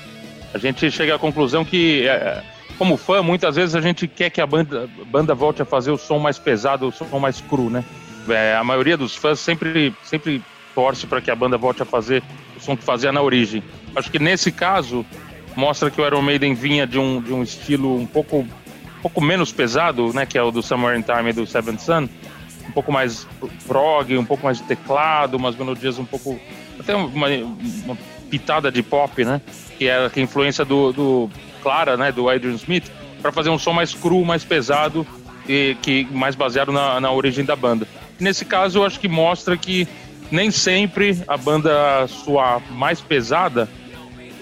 A 0.53 0.59
gente 0.59 0.91
chega 0.91 1.15
à 1.15 1.19
conclusão 1.21 1.65
que 1.65 2.09
é, 2.09 2.43
como 2.81 2.97
fã, 2.97 3.23
muitas 3.23 3.57
vezes 3.57 3.75
a 3.75 3.81
gente 3.83 4.09
quer 4.09 4.31
que 4.31 4.41
a 4.41 4.47
banda, 4.47 4.89
banda 5.11 5.35
volte 5.35 5.61
a 5.61 5.67
fazer 5.67 5.91
o 5.91 5.99
som 5.99 6.19
mais 6.19 6.39
pesado, 6.39 6.89
o 6.89 6.91
som 6.91 7.19
mais 7.19 7.39
cru, 7.39 7.69
né? 7.69 7.85
É, 8.27 8.57
a 8.57 8.65
maioria 8.65 8.97
dos 8.97 9.15
fãs 9.15 9.39
sempre, 9.39 9.95
sempre 10.03 10.43
torce 10.75 11.07
para 11.07 11.21
que 11.21 11.31
a 11.31 11.37
banda 11.37 11.59
volte 11.59 11.83
a 11.83 11.85
fazer 11.85 12.23
o 12.57 12.61
som 12.61 12.75
que 12.75 12.83
fazia 12.83 13.13
na 13.13 13.21
origem. 13.21 13.63
Acho 13.95 14.11
que 14.11 14.19
nesse 14.19 14.51
caso 14.51 15.05
mostra 15.55 15.91
que 15.91 16.01
o 16.01 16.07
Iron 16.07 16.23
Maiden 16.23 16.55
vinha 16.55 16.87
de 16.87 16.99
um, 16.99 17.21
de 17.21 17.35
um 17.35 17.43
estilo 17.43 17.95
um 17.95 18.07
pouco, 18.07 18.39
um 18.39 19.03
pouco 19.03 19.21
menos 19.21 19.53
pesado, 19.53 20.11
né? 20.15 20.25
Que 20.25 20.39
é 20.39 20.43
o 20.43 20.51
do 20.51 20.63
Summer 20.63 20.97
in 20.97 21.03
Time 21.03 21.29
e 21.29 21.33
do 21.35 21.47
Seventh 21.47 21.81
Sun. 21.81 22.09
Um 22.67 22.73
pouco 22.73 22.91
mais 22.91 23.27
prog, 23.67 24.17
um 24.17 24.25
pouco 24.25 24.43
mais 24.43 24.57
de 24.57 24.65
teclado, 24.65 25.37
umas 25.37 25.55
melodias 25.55 25.99
um 25.99 26.07
pouco. 26.07 26.41
até 26.79 26.97
uma, 26.97 27.29
uma 27.85 27.99
pitada 28.31 28.73
de 28.73 28.83
pop, 28.83 29.23
né? 29.23 29.39
Que 29.77 29.87
é 29.87 29.99
a 29.99 30.11
influência 30.19 30.65
do, 30.65 30.93
do 30.95 31.31
clara, 31.63 31.97
né, 31.97 32.11
do 32.13 32.29
Adrian 32.29 32.55
Smith, 32.55 32.91
para 33.21 33.31
fazer 33.31 33.51
um 33.51 33.59
som 33.59 33.73
mais 33.73 33.95
cru, 33.95 34.25
mais 34.25 34.45
pesado 34.45 35.07
e 35.49 35.77
que 35.83 36.07
mais 36.11 36.35
baseado 36.35 36.73
na, 36.73 37.01
na 37.01 37.11
origem 37.11 37.45
da 37.45 37.57
banda. 37.57 37.87
Nesse 38.19 38.45
caso, 38.45 38.79
eu 38.79 38.85
acho 38.85 39.01
que 39.01 39.09
mostra 39.09 39.57
que 39.57 39.87
nem 40.31 40.51
sempre 40.51 41.23
a 41.27 41.37
banda 41.37 42.07
soar 42.07 42.61
mais 42.71 43.01
pesada 43.01 43.69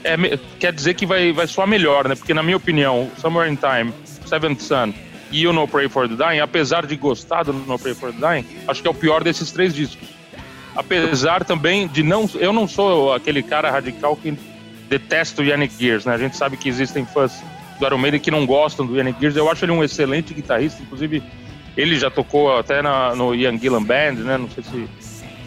é, 0.04 0.38
quer 0.58 0.72
dizer 0.72 0.94
que 0.94 1.06
vai, 1.06 1.32
vai 1.32 1.46
soar 1.46 1.66
melhor, 1.66 2.08
né? 2.08 2.14
Porque, 2.14 2.32
na 2.32 2.42
minha 2.42 2.56
opinião, 2.56 3.10
Somewhere 3.18 3.50
in 3.50 3.56
Time, 3.56 3.92
Seventh 4.26 4.60
Sun 4.60 4.94
e 5.30 5.46
o 5.46 5.52
No 5.52 5.68
Pray 5.68 5.88
for 5.88 6.08
the 6.08 6.14
Dying, 6.14 6.40
apesar 6.40 6.87
de 6.87 6.96
gostar 6.96 7.44
do 7.44 7.52
No 7.52 7.78
Pray 7.78 7.94
for 7.94 8.12
the 8.12 8.18
Dying, 8.18 8.46
acho 8.66 8.80
que 8.80 8.88
é 8.88 8.90
o 8.90 8.94
pior 8.94 9.22
desses 9.22 9.50
três 9.50 9.75
discos. 9.75 10.08
Apesar 10.75 11.44
também 11.44 11.88
de 11.88 12.02
não. 12.02 12.30
Eu 12.34 12.52
não 12.52 12.68
sou 12.68 13.12
aquele 13.12 13.42
cara 13.42 13.70
radical 13.70 14.16
que 14.16 14.38
detesto 14.88 15.42
o 15.42 15.45
Yannick 15.45 15.75
Gears, 15.78 16.04
né? 16.04 16.14
A 16.14 16.18
gente 16.18 16.37
sabe 16.37 16.57
que 16.57 16.68
existem 16.68 17.04
fãs 17.04 17.42
do 17.78 17.87
Iron 17.87 17.99
Maiden 17.99 18.21
que 18.21 18.30
não 18.30 18.47
gostam 18.47 18.87
do 18.87 18.97
Yannick 18.97 19.21
Gears. 19.21 19.37
Eu 19.37 19.50
acho 19.50 19.64
ele 19.64 19.73
um 19.73 19.85
excelente 19.85 20.35
guitarrista, 20.35 20.83
inclusive 20.83 21.23
ele 21.76 21.97
já 21.97 22.11
tocou 22.11 22.57
até 22.57 22.83
na, 22.83 23.14
no 23.14 23.35
Ian 23.35 23.59
Gillan 23.59 23.83
Band, 23.83 24.14
né? 24.14 24.37
Não 24.37 24.50
sei 24.50 24.64
se 24.64 24.88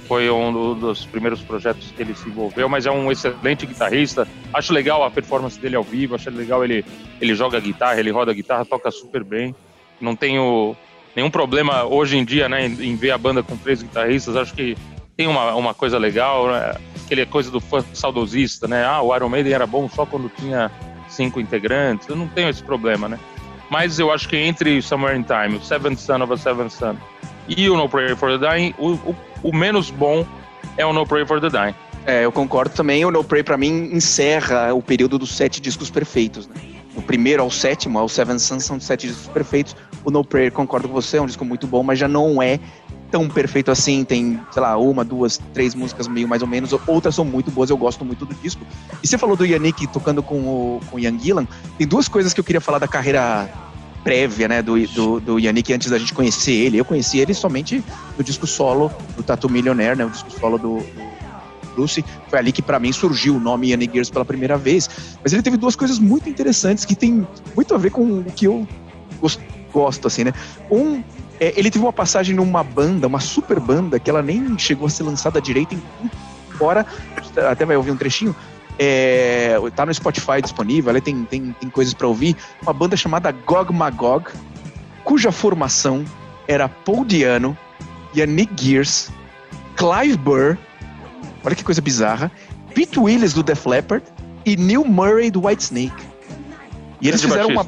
foi 0.07 0.29
um 0.29 0.77
dos 0.77 1.05
primeiros 1.05 1.41
projetos 1.41 1.91
que 1.95 2.01
ele 2.01 2.13
se 2.13 2.27
envolveu, 2.27 2.67
mas 2.67 2.85
é 2.85 2.91
um 2.91 3.11
excelente 3.11 3.65
guitarrista. 3.65 4.27
Acho 4.53 4.73
legal 4.73 5.03
a 5.03 5.11
performance 5.11 5.59
dele 5.59 5.75
ao 5.75 5.83
vivo, 5.83 6.15
acho 6.15 6.29
legal 6.29 6.63
ele 6.63 6.85
ele 7.19 7.35
joga 7.35 7.59
guitarra, 7.59 7.99
ele 7.99 8.11
roda 8.11 8.33
guitarra, 8.33 8.65
toca 8.65 8.91
super 8.91 9.23
bem. 9.23 9.55
Não 9.99 10.15
tenho 10.15 10.75
nenhum 11.15 11.29
problema 11.29 11.83
hoje 11.83 12.17
em 12.17 12.25
dia, 12.25 12.49
né, 12.49 12.65
em, 12.65 12.91
em 12.91 12.95
ver 12.95 13.11
a 13.11 13.17
banda 13.17 13.43
com 13.43 13.55
três 13.57 13.81
guitarristas. 13.81 14.35
Acho 14.35 14.53
que 14.53 14.75
tem 15.15 15.27
uma, 15.27 15.53
uma 15.55 15.73
coisa 15.73 15.97
legal, 15.97 16.47
né? 16.47 16.73
Aquele 17.11 17.25
coisa 17.25 17.51
do 17.51 17.59
fã 17.59 17.83
saudosista, 17.93 18.67
né? 18.67 18.85
Ah, 18.85 19.01
o 19.01 19.13
Iron 19.13 19.27
Maiden 19.27 19.51
era 19.51 19.67
bom 19.67 19.89
só 19.89 20.05
quando 20.05 20.29
tinha 20.29 20.71
cinco 21.09 21.41
integrantes. 21.41 22.07
Eu 22.07 22.15
não 22.15 22.27
tenho 22.27 22.49
esse 22.49 22.63
problema, 22.63 23.09
né? 23.09 23.19
Mas 23.69 23.99
eu 23.99 24.11
acho 24.11 24.29
que 24.29 24.37
entre 24.37 24.81
Somewhere 24.81 25.17
in 25.17 25.23
Time, 25.23 25.57
o 25.57 25.61
Seventh 25.61 25.97
Son 25.97 26.23
of 26.23 26.31
a 26.31 26.37
Seventh 26.37 26.71
Son 26.71 26.95
e 27.49 27.69
o 27.69 27.75
No 27.75 27.89
Prayer 27.89 28.15
for 28.15 28.39
the 28.39 28.49
Dying, 28.49 28.73
o, 28.77 28.91
o, 28.91 29.15
o 29.43 29.55
menos 29.55 29.91
bom 29.91 30.25
é 30.77 30.85
o 30.85 30.93
No 30.93 31.05
Prayer 31.05 31.27
for 31.27 31.41
the 31.41 31.49
Dying. 31.49 31.75
É, 32.05 32.25
eu 32.25 32.31
concordo 32.31 32.73
também. 32.73 33.03
O 33.05 33.11
No 33.11 33.23
Pray, 33.23 33.43
para 33.43 33.57
mim, 33.57 33.89
encerra 33.93 34.73
o 34.73 34.81
período 34.81 35.19
dos 35.19 35.35
sete 35.35 35.61
discos 35.61 35.89
perfeitos. 35.89 36.47
Né? 36.47 36.55
Do 36.95 37.01
primeiro 37.01 37.43
ao 37.43 37.51
sétimo, 37.51 37.99
ao 37.99 38.09
Seven 38.09 38.39
Sons, 38.39 38.63
são 38.63 38.79
sete 38.79 39.07
discos 39.07 39.27
perfeitos. 39.27 39.75
O 40.03 40.09
No 40.09 40.23
Prayer, 40.23 40.51
concordo 40.51 40.87
com 40.87 40.93
você, 40.93 41.17
é 41.17 41.21
um 41.21 41.25
disco 41.25 41.45
muito 41.45 41.67
bom, 41.67 41.83
mas 41.83 41.99
já 41.99 42.07
não 42.07 42.41
é 42.41 42.59
tão 43.11 43.27
perfeito 43.27 43.69
assim, 43.69 44.03
tem, 44.05 44.39
sei 44.51 44.61
lá, 44.61 44.77
uma, 44.77 45.03
duas, 45.03 45.39
três 45.53 45.75
músicas 45.75 46.07
meio 46.07 46.27
mais 46.27 46.41
ou 46.41 46.47
menos, 46.47 46.73
outras 46.87 47.13
são 47.13 47.25
muito 47.25 47.51
boas, 47.51 47.69
eu 47.69 47.77
gosto 47.77 48.05
muito 48.05 48.25
do 48.25 48.33
disco. 48.35 48.65
E 49.03 49.07
você 49.07 49.17
falou 49.17 49.35
do 49.35 49.45
Yannick 49.45 49.85
tocando 49.87 50.23
com 50.23 50.39
o, 50.39 50.81
com 50.89 50.95
o 50.95 50.99
Ian 50.99 51.19
Gillan, 51.19 51.45
tem 51.77 51.85
duas 51.85 52.07
coisas 52.07 52.33
que 52.33 52.39
eu 52.39 52.43
queria 52.43 52.61
falar 52.61 52.79
da 52.79 52.87
carreira 52.87 53.49
prévia, 54.03 54.47
né, 54.47 54.61
do, 54.61 54.87
do, 54.87 55.19
do 55.19 55.39
Yannick 55.39 55.71
antes 55.73 55.91
da 55.91 55.99
gente 55.99 56.13
conhecer 56.13 56.53
ele. 56.53 56.77
Eu 56.77 56.85
conheci 56.85 57.19
ele 57.19 57.33
somente 57.33 57.83
no 58.17 58.23
disco 58.23 58.47
solo 58.47 58.91
do 59.15 59.21
Tatu 59.21 59.49
Millionaire, 59.49 59.95
né, 59.97 60.05
o 60.05 60.09
disco 60.09 60.31
solo 60.31 60.57
do, 60.57 60.77
do 60.77 61.75
Bruce. 61.75 62.03
Foi 62.27 62.39
ali 62.39 62.51
que 62.51 62.61
para 62.61 62.79
mim 62.79 62.91
surgiu 62.91 63.35
o 63.35 63.39
nome 63.39 63.69
Yannick 63.71 63.93
Gears 63.93 64.09
pela 64.09 64.25
primeira 64.25 64.57
vez. 64.57 64.89
Mas 65.21 65.33
ele 65.33 65.41
teve 65.41 65.57
duas 65.57 65.75
coisas 65.75 65.99
muito 65.99 66.29
interessantes 66.29 66.85
que 66.85 66.95
tem 66.95 67.27
muito 67.55 67.75
a 67.75 67.77
ver 67.77 67.91
com 67.91 68.19
o 68.19 68.23
que 68.23 68.47
eu 68.47 68.67
gosto, 69.71 70.07
assim, 70.07 70.23
né? 70.23 70.33
Um 70.69 71.03
é, 71.41 71.53
ele 71.57 71.71
teve 71.71 71.83
uma 71.83 71.91
passagem 71.91 72.35
numa 72.35 72.63
banda, 72.63 73.07
uma 73.07 73.19
super 73.19 73.59
banda, 73.59 73.99
que 73.99 74.11
ela 74.11 74.21
nem 74.21 74.59
chegou 74.59 74.85
a 74.85 74.89
ser 74.91 75.01
lançada 75.01 75.41
direito, 75.41 75.75
embora 76.53 76.85
até 77.49 77.65
vai 77.65 77.75
ouvir 77.75 77.89
um 77.89 77.97
trechinho. 77.97 78.35
É, 78.77 79.57
tá 79.75 79.83
no 79.83 79.91
Spotify 79.91 80.39
disponível, 80.39 80.91
ali 80.91 81.01
tem, 81.01 81.23
tem, 81.25 81.51
tem 81.59 81.69
coisas 81.71 81.95
para 81.95 82.07
ouvir. 82.07 82.37
Uma 82.61 82.73
banda 82.73 82.95
chamada 82.95 83.31
Gog 83.31 83.73
Magog, 83.73 84.29
cuja 85.03 85.31
formação 85.31 86.05
era 86.47 86.69
Paul 86.69 87.03
Diano, 87.03 87.57
Yannick 88.15 88.53
Gears, 88.63 89.09
Clive 89.75 90.17
Burr, 90.17 90.57
olha 91.43 91.55
que 91.55 91.63
coisa 91.63 91.81
bizarra, 91.81 92.31
Pete 92.75 92.99
Willis 92.99 93.33
do 93.33 93.41
Def 93.41 93.65
Leppard 93.65 94.05
e 94.45 94.55
Neil 94.55 94.85
Murray 94.85 95.31
do 95.31 95.47
Whitesnake. 95.47 96.05
E 97.01 97.07
eles 97.07 97.23
fizeram 97.23 97.49
uma 97.49 97.65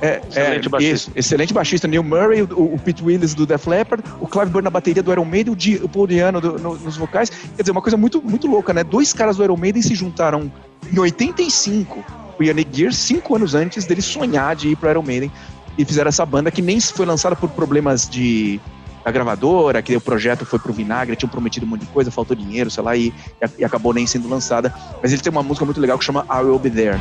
é, 0.00 0.20
excelente, 0.28 0.66
é, 0.66 0.70
baixista. 0.70 0.94
Isso, 0.94 1.12
excelente 1.14 1.54
baixista. 1.54 1.88
Neil 1.88 2.02
Murray, 2.02 2.42
o, 2.42 2.74
o, 2.74 2.78
Pete 2.78 3.02
Willis 3.02 3.34
do 3.34 3.46
Def 3.46 3.66
Leppard, 3.66 4.04
o 4.20 4.26
Clive 4.26 4.50
Burr 4.50 4.62
na 4.62 4.70
bateria 4.70 5.02
do 5.02 5.12
Iron 5.12 5.24
Maiden, 5.24 5.54
o, 5.54 5.84
o 5.84 5.88
Paul 5.88 6.06
Diano 6.06 6.40
do, 6.40 6.58
no, 6.58 6.76
nos 6.76 6.96
vocais. 6.96 7.30
Quer 7.30 7.62
dizer, 7.62 7.72
uma 7.72 7.82
coisa 7.82 7.96
muito, 7.96 8.22
muito 8.22 8.46
louca, 8.46 8.72
né? 8.72 8.84
Dois 8.84 9.12
caras 9.12 9.36
do 9.36 9.44
Iron 9.44 9.56
Maiden 9.56 9.82
se 9.82 9.94
juntaram 9.94 10.50
em 10.92 10.98
85, 10.98 12.04
o 12.38 12.42
Yannick 12.42 12.76
Gear, 12.76 12.92
cinco 12.92 13.36
anos 13.36 13.54
antes 13.54 13.86
dele 13.86 14.02
sonhar 14.02 14.54
de 14.56 14.68
ir 14.68 14.76
pro 14.76 14.90
Iron 14.90 15.02
Maiden. 15.02 15.30
E 15.76 15.84
fizeram 15.84 16.08
essa 16.08 16.24
banda 16.24 16.50
que 16.50 16.62
nem 16.62 16.80
foi 16.80 17.04
lançada 17.04 17.34
por 17.34 17.50
problemas 17.50 18.08
de 18.08 18.60
da 19.04 19.10
gravadora, 19.10 19.82
que 19.82 19.94
o 19.94 20.00
projeto 20.00 20.46
foi 20.46 20.58
pro 20.58 20.72
vinagre, 20.72 21.14
tinham 21.14 21.28
prometido 21.28 21.66
um 21.66 21.68
monte 21.68 21.82
de 21.82 21.88
coisa, 21.88 22.10
faltou 22.10 22.34
dinheiro, 22.34 22.70
sei 22.70 22.82
lá, 22.82 22.96
e, 22.96 23.12
e 23.58 23.64
acabou 23.64 23.92
nem 23.92 24.06
sendo 24.06 24.26
lançada. 24.28 24.74
Mas 25.02 25.12
ele 25.12 25.20
tem 25.20 25.30
uma 25.30 25.42
música 25.42 25.64
muito 25.64 25.78
legal 25.78 25.98
que 25.98 26.04
chama 26.04 26.24
I 26.30 26.42
Will 26.42 26.58
Be 26.58 26.70
There. 26.70 26.98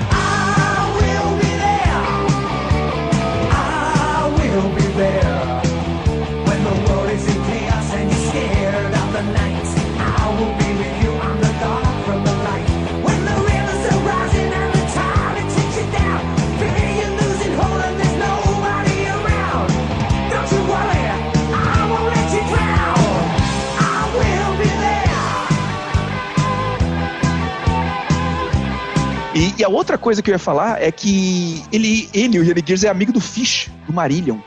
E, 29.36 29.52
e, 29.58 29.64
a 29.64 29.68
outra 29.68 29.98
coisa 29.98 30.22
que 30.22 30.30
eu 30.30 30.34
ia 30.34 30.40
falar 30.40 30.82
é 30.82 30.92
que 30.92 31.64
ele, 31.72 32.08
ele 32.14 32.38
o 32.38 32.44
Yanni 32.44 32.64
Gears, 32.66 32.84
é 32.84 32.90
amigo 32.90 33.12
do 33.12 33.20
Fish, 33.20 33.70
do 33.88 33.94
Marillion. 33.94 34.38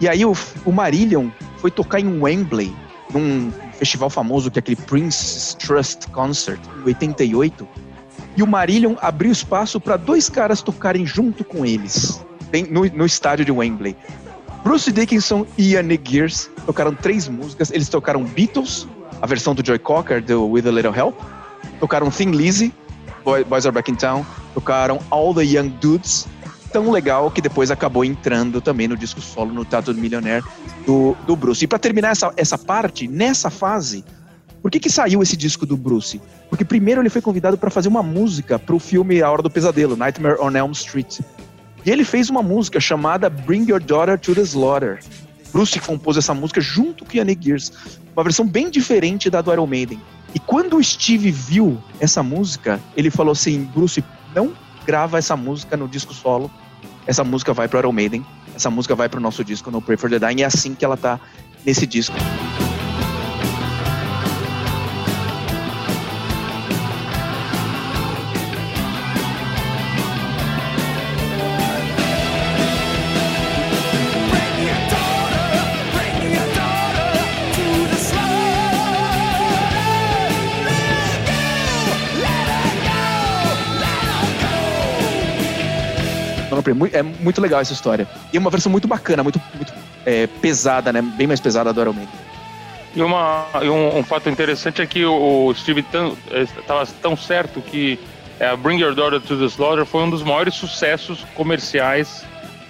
E 0.00 0.08
aí 0.08 0.24
o, 0.24 0.32
o 0.64 0.72
Marillion 0.72 1.28
foi 1.58 1.70
tocar 1.70 2.00
em 2.00 2.20
Wembley, 2.20 2.74
num 3.12 3.50
festival 3.78 4.10
famoso 4.10 4.50
que 4.50 4.58
é 4.58 4.60
aquele 4.60 4.76
Prince 4.76 5.56
Trust 5.56 6.08
Concert, 6.08 6.60
em 6.80 6.84
88. 6.84 7.68
E 8.36 8.42
o 8.42 8.46
Marillion 8.46 8.94
abriu 9.00 9.32
espaço 9.32 9.80
para 9.80 9.96
dois 9.96 10.28
caras 10.28 10.62
tocarem 10.62 11.04
junto 11.04 11.44
com 11.44 11.66
eles, 11.66 12.24
no, 12.70 12.84
no 12.86 13.04
estádio 13.04 13.44
de 13.44 13.50
Wembley. 13.50 13.96
Bruce 14.62 14.92
Dickinson 14.92 15.46
e 15.56 15.74
Yannick 15.74 16.10
Gears 16.10 16.50
tocaram 16.66 16.94
três 16.94 17.28
músicas. 17.28 17.70
Eles 17.70 17.88
tocaram 17.88 18.24
Beatles, 18.24 18.86
a 19.20 19.26
versão 19.26 19.54
do 19.54 19.64
Joy 19.64 19.78
Cocker, 19.78 20.22
do 20.22 20.46
With 20.46 20.66
a 20.68 20.70
Little 20.70 20.94
Help. 20.94 21.16
Tocaram 21.80 22.10
Thin 22.10 22.32
Lizzy, 22.32 22.72
Boys 23.24 23.66
Are 23.66 23.72
Back 23.72 23.90
in 23.90 23.94
Town, 23.94 24.24
tocaram 24.54 24.98
All 25.10 25.34
the 25.34 25.44
Young 25.44 25.68
Dudes, 25.80 26.26
tão 26.72 26.90
legal 26.90 27.30
que 27.30 27.40
depois 27.40 27.70
acabou 27.70 28.04
entrando 28.04 28.60
também 28.60 28.86
no 28.88 28.96
disco 28.96 29.20
solo 29.20 29.52
no 29.52 29.64
Tattoo 29.64 29.94
Millionaire 29.94 30.44
do, 30.86 31.16
do 31.26 31.34
Bruce. 31.34 31.64
E 31.64 31.68
para 31.68 31.78
terminar 31.78 32.10
essa, 32.10 32.32
essa 32.36 32.58
parte, 32.58 33.08
nessa 33.08 33.50
fase, 33.50 34.04
por 34.60 34.70
que, 34.70 34.80
que 34.80 34.90
saiu 34.90 35.22
esse 35.22 35.36
disco 35.36 35.64
do 35.64 35.76
Bruce? 35.76 36.20
Porque 36.48 36.64
primeiro 36.64 37.00
ele 37.00 37.10
foi 37.10 37.22
convidado 37.22 37.56
para 37.56 37.70
fazer 37.70 37.88
uma 37.88 38.02
música 38.02 38.58
para 38.58 38.74
o 38.74 38.78
filme 38.78 39.22
A 39.22 39.30
Hora 39.30 39.42
do 39.42 39.50
Pesadelo, 39.50 39.96
Nightmare 39.96 40.40
on 40.40 40.50
Elm 40.56 40.72
Street. 40.72 41.20
E 41.84 41.90
ele 41.90 42.04
fez 42.04 42.28
uma 42.28 42.42
música 42.42 42.80
chamada 42.80 43.30
Bring 43.30 43.70
Your 43.70 43.80
Daughter 43.80 44.18
to 44.18 44.34
the 44.34 44.42
Slaughter. 44.42 44.98
Bruce 45.52 45.78
compôs 45.80 46.16
essa 46.16 46.34
música 46.34 46.60
junto 46.60 47.04
com 47.04 47.16
Yannick 47.16 47.44
Gears, 47.44 47.72
uma 48.14 48.22
versão 48.22 48.46
bem 48.46 48.70
diferente 48.70 49.30
da 49.30 49.40
do 49.40 49.52
Iron 49.52 49.66
Maiden. 49.66 50.00
E 50.34 50.38
quando 50.38 50.76
o 50.76 50.84
Steve 50.84 51.30
viu 51.30 51.78
essa 52.00 52.22
música, 52.22 52.78
ele 52.96 53.10
falou 53.10 53.32
assim: 53.32 53.64
Bruce, 53.74 54.04
não 54.34 54.52
grava 54.88 55.18
essa 55.18 55.36
música 55.36 55.76
no 55.76 55.86
disco 55.86 56.14
solo. 56.14 56.50
Essa 57.06 57.22
música 57.22 57.52
vai 57.52 57.68
para 57.68 57.80
Iron 57.80 57.92
Maiden. 57.92 58.24
Essa 58.56 58.70
música 58.70 58.94
vai 58.94 59.06
para 59.06 59.18
o 59.18 59.20
nosso 59.20 59.44
disco 59.44 59.70
no 59.70 59.82
Pray 59.82 59.98
for 59.98 60.08
the 60.08 60.18
Dying. 60.18 60.38
E 60.38 60.42
é 60.42 60.46
assim 60.46 60.74
que 60.74 60.82
ela 60.82 60.96
tá 60.96 61.20
nesse 61.62 61.86
disco. 61.86 62.16
É 86.92 87.02
muito 87.02 87.40
legal 87.40 87.60
essa 87.60 87.72
história. 87.72 88.06
E 88.32 88.36
é 88.36 88.40
uma 88.40 88.50
versão 88.50 88.70
muito 88.70 88.88
bacana, 88.88 89.22
muito, 89.22 89.40
muito 89.54 89.72
é, 90.04 90.26
pesada, 90.26 90.92
né? 90.92 91.02
Bem 91.02 91.26
mais 91.26 91.40
pesada 91.40 91.72
do 91.72 91.80
Iron 91.80 91.92
Man. 91.92 92.06
E, 92.94 93.02
uma, 93.02 93.46
e 93.62 93.68
um, 93.68 93.98
um, 93.98 94.02
fato 94.02 94.28
interessante 94.28 94.80
é 94.82 94.86
que 94.86 95.04
o, 95.04 95.52
Steve 95.54 95.80
estava 95.80 96.86
tão, 96.86 96.86
tão 97.02 97.16
certo 97.16 97.60
que 97.60 97.98
é, 98.40 98.54
Bring 98.56 98.80
Your 98.80 98.94
Daughter 98.94 99.20
to 99.20 99.36
the 99.36 99.44
Slaughter 99.46 99.84
foi 99.84 100.02
um 100.02 100.10
dos 100.10 100.22
maiores 100.22 100.54
sucessos 100.54 101.24
comerciais 101.34 102.24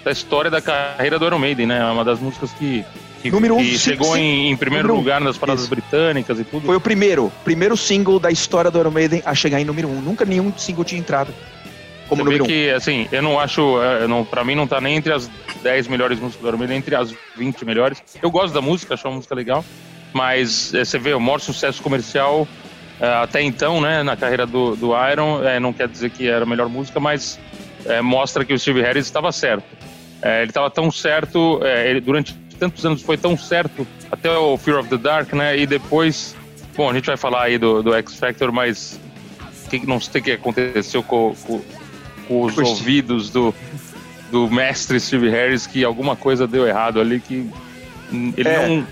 da 0.05 0.11
história 0.11 0.51
da 0.51 0.61
carreira 0.61 1.19
do 1.19 1.27
Iron 1.27 1.39
Maiden, 1.39 1.67
né? 1.67 1.79
É 1.79 1.85
uma 1.85 2.05
das 2.05 2.19
músicas 2.19 2.51
que, 2.53 2.85
que, 3.23 3.31
número 3.31 3.57
um, 3.57 3.59
que 3.59 3.79
chegou 3.79 4.15
sim, 4.15 4.21
em, 4.21 4.51
em, 4.51 4.57
primeiro 4.57 4.95
lugar 4.95 5.21
nas 5.21 5.37
paradas 5.37 5.63
Isso. 5.63 5.71
britânicas 5.71 6.39
e 6.41 6.45
tudo. 6.45 6.67
Foi 6.67 6.77
o 6.77 6.81
primeiro, 6.81 7.33
primeiro 7.45 7.77
single 7.77 8.19
da 8.19 8.31
história 8.31 8.71
do 8.71 8.79
Iron 8.79 8.91
Maiden 8.91 9.23
a 9.25 9.35
chegar 9.35 9.61
em 9.61 9.65
número 9.65 9.89
um. 9.89 10.01
Nunca 10.01 10.25
nenhum 10.25 10.53
single 10.57 10.85
tinha 10.85 11.01
entrado 11.01 11.33
como 12.09 12.23
Você 12.23 12.31
número 12.31 12.45
que, 12.45 12.73
um. 12.73 12.77
assim, 12.77 13.09
eu 13.13 13.23
não 13.23 13.39
acho, 13.39 13.81
é, 13.83 14.07
não, 14.07 14.25
pra 14.25 14.43
mim 14.43 14.55
não 14.55 14.67
tá 14.67 14.81
nem 14.81 14.97
entre 14.97 15.13
as 15.13 15.31
10 15.63 15.89
melhores 15.89 16.19
músicas 16.19 16.51
do 16.51 16.59
Maiden, 16.59 16.79
entre 16.79 16.95
as 16.95 17.15
20 17.37 17.65
melhores. 17.65 18.03
Eu 18.23 18.31
gosto 18.31 18.55
da 18.55 18.61
música, 18.61 18.95
acho 18.95 19.07
uma 19.07 19.17
música 19.17 19.35
legal, 19.35 19.65
mas 20.13 20.73
é, 20.75 20.85
você 20.85 20.99
vê, 20.99 21.13
o 21.13 21.21
maior 21.21 21.39
sucesso 21.39 21.83
comercial 21.83 22.49
é, 23.01 23.07
até 23.23 23.43
então, 23.43 23.81
né, 23.81 24.03
na 24.03 24.17
carreira 24.17 24.47
do, 24.47 24.75
do 24.75 24.93
Iron, 25.11 25.43
é, 25.45 25.61
não 25.61 25.73
quer 25.73 25.89
dizer 25.89 26.11
que 26.11 26.27
era 26.27 26.45
a 26.45 26.49
melhor 26.49 26.69
música, 26.69 26.99
mas 26.99 27.39
é, 27.85 28.01
mostra 28.01 28.45
que 28.45 28.53
o 28.53 28.59
Steve 28.59 28.81
Harris 28.81 29.05
estava 29.05 29.31
certo. 29.31 29.67
É, 30.21 30.43
ele 30.43 30.51
estava 30.51 30.69
tão 30.69 30.91
certo, 30.91 31.61
ele, 31.63 32.01
durante 32.01 32.35
tantos 32.59 32.85
anos 32.85 33.03
foi 33.03 33.17
tão 33.17 33.37
certo, 33.37 33.87
até 34.11 34.31
o 34.31 34.57
Fear 34.57 34.81
of 34.81 34.89
the 34.89 34.97
Dark, 34.97 35.33
né, 35.33 35.57
e 35.57 35.65
depois, 35.65 36.35
bom, 36.77 36.91
a 36.91 36.95
gente 36.95 37.07
vai 37.07 37.17
falar 37.17 37.45
aí 37.45 37.57
do, 37.57 37.83
do 37.83 37.95
X 37.95 38.19
Factor, 38.19 38.51
mas 38.51 38.99
que, 39.69 39.87
não 39.87 40.01
sei 40.01 40.21
o 40.21 40.25
que 40.25 40.33
aconteceu 40.33 41.03
com, 41.03 41.35
com 41.47 41.61
com 42.29 42.43
os 42.43 42.57
ouvidos 42.59 43.31
do, 43.31 43.55
do 44.31 44.49
mestre 44.51 45.01
Steve 45.01 45.31
Harris 45.31 45.67
que 45.67 45.83
alguma 45.83 46.15
coisa 46.15 46.47
deu 46.47 46.67
errado 46.67 47.01
ali, 47.01 47.19
que 47.19 47.51
ele 48.37 48.49
é. 48.49 48.69
não, 48.69 48.87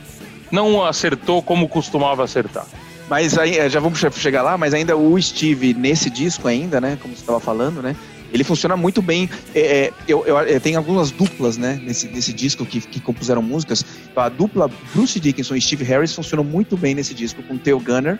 não 0.50 0.84
acertou 0.84 1.42
como 1.42 1.68
costumava 1.68 2.24
acertar. 2.24 2.66
Mas 3.08 3.38
aí, 3.38 3.56
é, 3.56 3.68
já 3.68 3.78
vamos 3.78 4.00
chegar 4.16 4.42
lá, 4.42 4.58
mas 4.58 4.74
ainda 4.74 4.96
o 4.96 5.20
Steve, 5.20 5.72
nesse 5.74 6.10
disco 6.10 6.48
ainda, 6.48 6.80
né, 6.80 6.98
como 7.00 7.14
você 7.14 7.20
estava 7.20 7.38
falando, 7.38 7.80
né, 7.80 7.94
ele 8.32 8.42
funciona 8.42 8.76
muito 8.76 9.00
bem. 9.00 9.30
É, 9.54 9.60
é 9.60 9.92
eu, 10.08 10.24
eu, 10.26 10.38
é, 10.38 10.58
tem 10.58 10.74
algumas 10.74 11.12
duplas, 11.12 11.56
né, 11.56 11.80
nesse, 11.82 12.08
nesse 12.08 12.32
disco 12.32 12.66
que, 12.66 12.80
que 12.80 12.98
compuseram 12.98 13.42
músicas. 13.42 13.84
A 14.16 14.28
dupla 14.28 14.68
Bruce 14.92 15.20
Dickinson 15.20 15.54
e 15.54 15.60
Steve 15.60 15.84
Harris 15.84 16.12
funcionam 16.12 16.42
muito 16.42 16.76
bem 16.76 16.94
nesse 16.94 17.14
disco, 17.14 17.42
com 17.44 17.56
Theo 17.56 17.78
Gunner, 17.78 18.18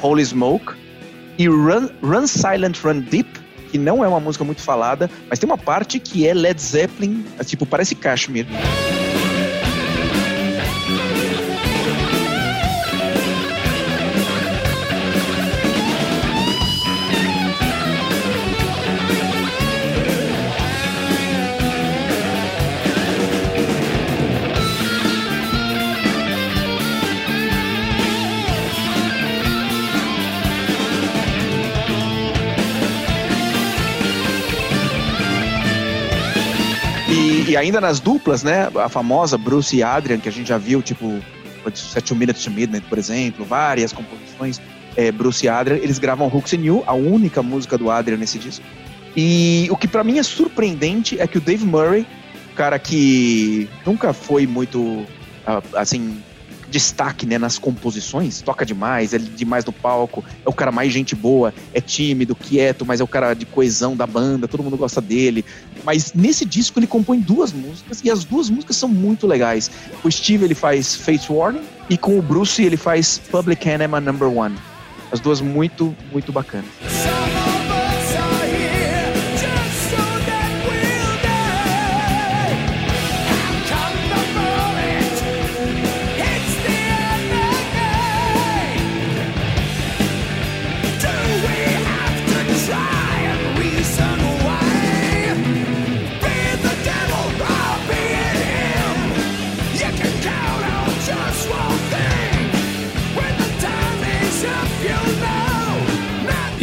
Holy 0.00 0.24
Smoke 0.24 0.72
e 1.36 1.46
Run, 1.46 1.88
Run 2.02 2.26
Silent 2.26 2.78
Run 2.82 3.00
Deep, 3.00 3.28
que 3.74 3.78
não 3.78 4.04
é 4.04 4.06
uma 4.06 4.20
música 4.20 4.44
muito 4.44 4.62
falada, 4.62 5.10
mas 5.28 5.40
tem 5.40 5.50
uma 5.50 5.58
parte 5.58 5.98
que 5.98 6.28
é 6.28 6.32
Led 6.32 6.62
Zeppelin, 6.62 7.24
tipo, 7.44 7.66
parece 7.66 7.96
Kashmir. 7.96 8.46
E 37.54 37.56
ainda 37.56 37.80
nas 37.80 38.00
duplas, 38.00 38.42
né? 38.42 38.68
A 38.74 38.88
famosa 38.88 39.38
Bruce 39.38 39.76
e 39.76 39.80
Adrian, 39.80 40.18
que 40.18 40.28
a 40.28 40.32
gente 40.32 40.48
já 40.48 40.58
viu, 40.58 40.82
tipo, 40.82 41.22
Set 41.72 42.12
Minutes 42.12 42.42
to 42.42 42.50
Midnight, 42.50 42.84
por 42.88 42.98
exemplo, 42.98 43.44
várias 43.44 43.92
composições. 43.92 44.60
é, 44.96 45.12
Bruce 45.12 45.46
e 45.46 45.48
Adrian, 45.48 45.76
eles 45.76 46.00
gravam 46.00 46.26
Hooks 46.26 46.52
and 46.54 46.64
You, 46.64 46.82
a 46.84 46.94
única 46.94 47.44
música 47.44 47.78
do 47.78 47.92
Adrian 47.92 48.16
nesse 48.16 48.40
disco. 48.40 48.64
E 49.16 49.68
o 49.70 49.76
que 49.76 49.86
para 49.86 50.02
mim 50.02 50.18
é 50.18 50.22
surpreendente 50.24 51.20
é 51.20 51.28
que 51.28 51.38
o 51.38 51.40
Dave 51.40 51.64
Murray, 51.64 52.04
cara 52.56 52.76
que 52.76 53.68
nunca 53.86 54.12
foi 54.12 54.48
muito 54.48 55.06
assim 55.74 56.20
destaque 56.74 57.24
né, 57.24 57.38
nas 57.38 57.56
composições, 57.56 58.42
toca 58.42 58.66
demais, 58.66 59.14
é 59.14 59.18
demais 59.18 59.64
no 59.64 59.72
palco, 59.72 60.24
é 60.44 60.48
o 60.48 60.52
cara 60.52 60.72
mais 60.72 60.92
gente 60.92 61.14
boa, 61.14 61.54
é 61.72 61.80
tímido, 61.80 62.34
quieto, 62.34 62.84
mas 62.84 63.00
é 63.00 63.04
o 63.04 63.06
cara 63.06 63.32
de 63.32 63.46
coesão 63.46 63.96
da 63.96 64.08
banda, 64.08 64.48
todo 64.48 64.60
mundo 64.64 64.76
gosta 64.76 65.00
dele. 65.00 65.44
Mas 65.84 66.12
nesse 66.12 66.44
disco 66.44 66.80
ele 66.80 66.88
compõe 66.88 67.20
duas 67.20 67.52
músicas 67.52 68.02
e 68.02 68.10
as 68.10 68.24
duas 68.24 68.50
músicas 68.50 68.76
são 68.76 68.88
muito 68.88 69.24
legais. 69.24 69.70
O 70.02 70.10
Steve 70.10 70.46
ele 70.46 70.54
faz 70.54 70.96
Face 70.96 71.30
Warning 71.30 71.62
e 71.88 71.96
com 71.96 72.18
o 72.18 72.22
Bruce 72.22 72.60
ele 72.60 72.76
faz 72.76 73.18
Public 73.18 73.68
Enema 73.68 74.00
Number 74.00 74.28
One. 74.28 74.56
As 75.12 75.20
duas 75.20 75.40
muito, 75.40 75.94
muito 76.10 76.32
bacanas. 76.32 76.66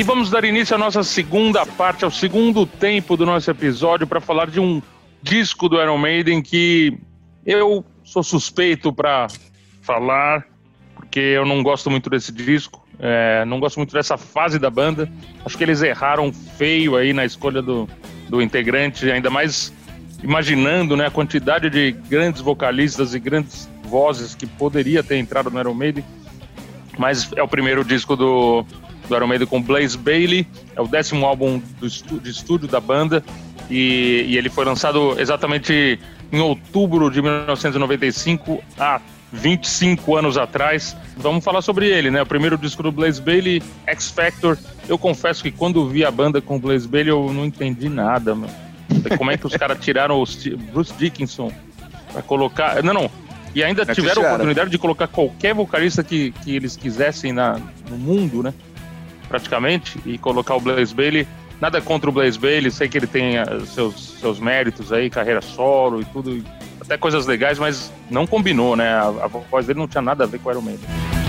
E 0.01 0.03
vamos 0.03 0.31
dar 0.31 0.43
início 0.43 0.75
à 0.75 0.79
nossa 0.79 1.03
segunda 1.03 1.63
parte, 1.63 2.03
ao 2.03 2.09
segundo 2.09 2.65
tempo 2.65 3.15
do 3.15 3.23
nosso 3.23 3.51
episódio, 3.51 4.07
para 4.07 4.19
falar 4.19 4.49
de 4.49 4.59
um 4.59 4.81
disco 5.21 5.69
do 5.69 5.79
Iron 5.79 5.99
Maiden 5.99 6.41
que 6.41 6.97
eu 7.45 7.85
sou 8.03 8.23
suspeito 8.23 8.91
para 8.91 9.27
falar, 9.79 10.47
porque 10.95 11.19
eu 11.19 11.45
não 11.45 11.61
gosto 11.61 11.91
muito 11.91 12.09
desse 12.09 12.31
disco, 12.31 12.83
é, 12.97 13.45
não 13.45 13.59
gosto 13.59 13.77
muito 13.77 13.93
dessa 13.93 14.17
fase 14.17 14.57
da 14.57 14.71
banda. 14.71 15.07
Acho 15.45 15.55
que 15.55 15.63
eles 15.63 15.83
erraram 15.83 16.33
feio 16.33 16.95
aí 16.95 17.13
na 17.13 17.23
escolha 17.23 17.61
do, 17.61 17.87
do 18.27 18.41
integrante, 18.41 19.11
ainda 19.11 19.29
mais 19.29 19.71
imaginando 20.23 20.97
né, 20.97 21.05
a 21.05 21.11
quantidade 21.11 21.69
de 21.69 21.91
grandes 21.91 22.41
vocalistas 22.41 23.13
e 23.13 23.19
grandes 23.19 23.69
vozes 23.83 24.33
que 24.33 24.47
poderia 24.47 25.03
ter 25.03 25.17
entrado 25.17 25.51
no 25.51 25.59
Iron 25.59 25.75
Maiden. 25.75 26.03
Mas 26.97 27.31
é 27.33 27.43
o 27.43 27.47
primeiro 27.47 27.85
disco 27.85 28.15
do, 28.15 28.65
do 29.11 29.17
Iron 29.17 29.27
Maiden 29.27 29.47
com 29.47 29.61
Blaze 29.61 29.97
Bailey, 29.97 30.47
é 30.75 30.81
o 30.81 30.87
décimo 30.87 31.25
álbum 31.25 31.61
de 31.79 32.29
estúdio 32.29 32.67
da 32.67 32.79
banda 32.79 33.23
e, 33.69 34.25
e 34.27 34.37
ele 34.37 34.49
foi 34.49 34.65
lançado 34.65 35.19
exatamente 35.19 35.99
em 36.31 36.39
outubro 36.39 37.09
de 37.09 37.21
1995, 37.21 38.63
há 38.79 39.01
25 39.33 40.15
anos 40.15 40.37
atrás. 40.37 40.95
Vamos 41.17 41.43
falar 41.43 41.61
sobre 41.61 41.87
ele, 41.87 42.09
né? 42.09 42.21
O 42.21 42.25
primeiro 42.25 42.57
disco 42.57 42.81
do 42.83 42.91
Blaze 42.91 43.21
Bailey, 43.21 43.61
X 43.85 44.09
Factor. 44.09 44.57
Eu 44.87 44.97
confesso 44.97 45.43
que 45.43 45.51
quando 45.51 45.87
vi 45.87 46.05
a 46.05 46.11
banda 46.11 46.41
com 46.41 46.55
o 46.55 46.59
Blaze 46.59 46.87
Bailey 46.87 47.11
eu 47.11 47.31
não 47.33 47.45
entendi 47.45 47.89
nada, 47.89 48.33
mano. 48.33 48.53
Como 49.17 49.31
é 49.31 49.37
que 49.37 49.47
os 49.47 49.55
caras 49.55 49.77
tiraram 49.79 50.21
o 50.21 50.25
Bruce 50.71 50.93
Dickinson 50.97 51.51
para 52.11 52.21
colocar. 52.21 52.83
Não, 52.83 52.93
não. 52.93 53.11
E 53.53 53.63
ainda 53.63 53.83
é 53.83 53.93
tiveram 53.93 54.23
a 54.23 54.27
oportunidade 54.27 54.69
de 54.69 54.77
colocar 54.77 55.07
qualquer 55.07 55.53
vocalista 55.53 56.03
que, 56.03 56.31
que 56.43 56.55
eles 56.55 56.75
quisessem 56.75 57.33
na, 57.33 57.59
no 57.89 57.97
mundo, 57.97 58.43
né? 58.43 58.53
Praticamente, 59.31 59.99
e 60.05 60.17
colocar 60.17 60.55
o 60.55 60.59
Blaze 60.59 60.93
Bailey. 60.93 61.27
Nada 61.59 61.79
contra 61.79 62.09
o 62.09 62.13
Blaze 62.13 62.37
Bailey, 62.37 62.69
sei 62.69 62.89
que 62.89 62.97
ele 62.97 63.07
tem 63.07 63.37
eh, 63.37 63.45
seus, 63.65 64.17
seus 64.19 64.39
méritos 64.39 64.91
aí, 64.91 65.09
carreira 65.09 65.41
solo 65.41 66.01
e 66.01 66.05
tudo, 66.05 66.43
até 66.79 66.97
coisas 66.97 67.25
legais, 67.25 67.57
mas 67.57 67.91
não 68.09 68.27
combinou, 68.27 68.75
né? 68.75 68.89
A, 68.89 69.05
a 69.07 69.27
voz 69.27 69.65
dele 69.67 69.79
não 69.79 69.87
tinha 69.87 70.01
nada 70.01 70.23
a 70.23 70.27
ver 70.27 70.39
com 70.39 70.49
o 70.49 70.51
Iron 70.51 70.61
Maiden. 70.61 71.20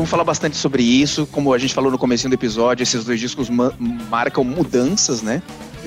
Vamos 0.00 0.08
falar 0.08 0.24
bastante 0.24 0.56
sobre 0.56 0.82
isso. 0.82 1.26
Como 1.26 1.52
a 1.52 1.58
gente 1.58 1.74
falou 1.74 1.90
no 1.90 1.98
começo 1.98 2.26
do 2.26 2.34
episódio, 2.34 2.82
esses 2.82 3.04
dois 3.04 3.20
discos 3.20 3.50
marcam 4.08 4.42
mudanças, 4.42 5.20
né? 5.20 5.42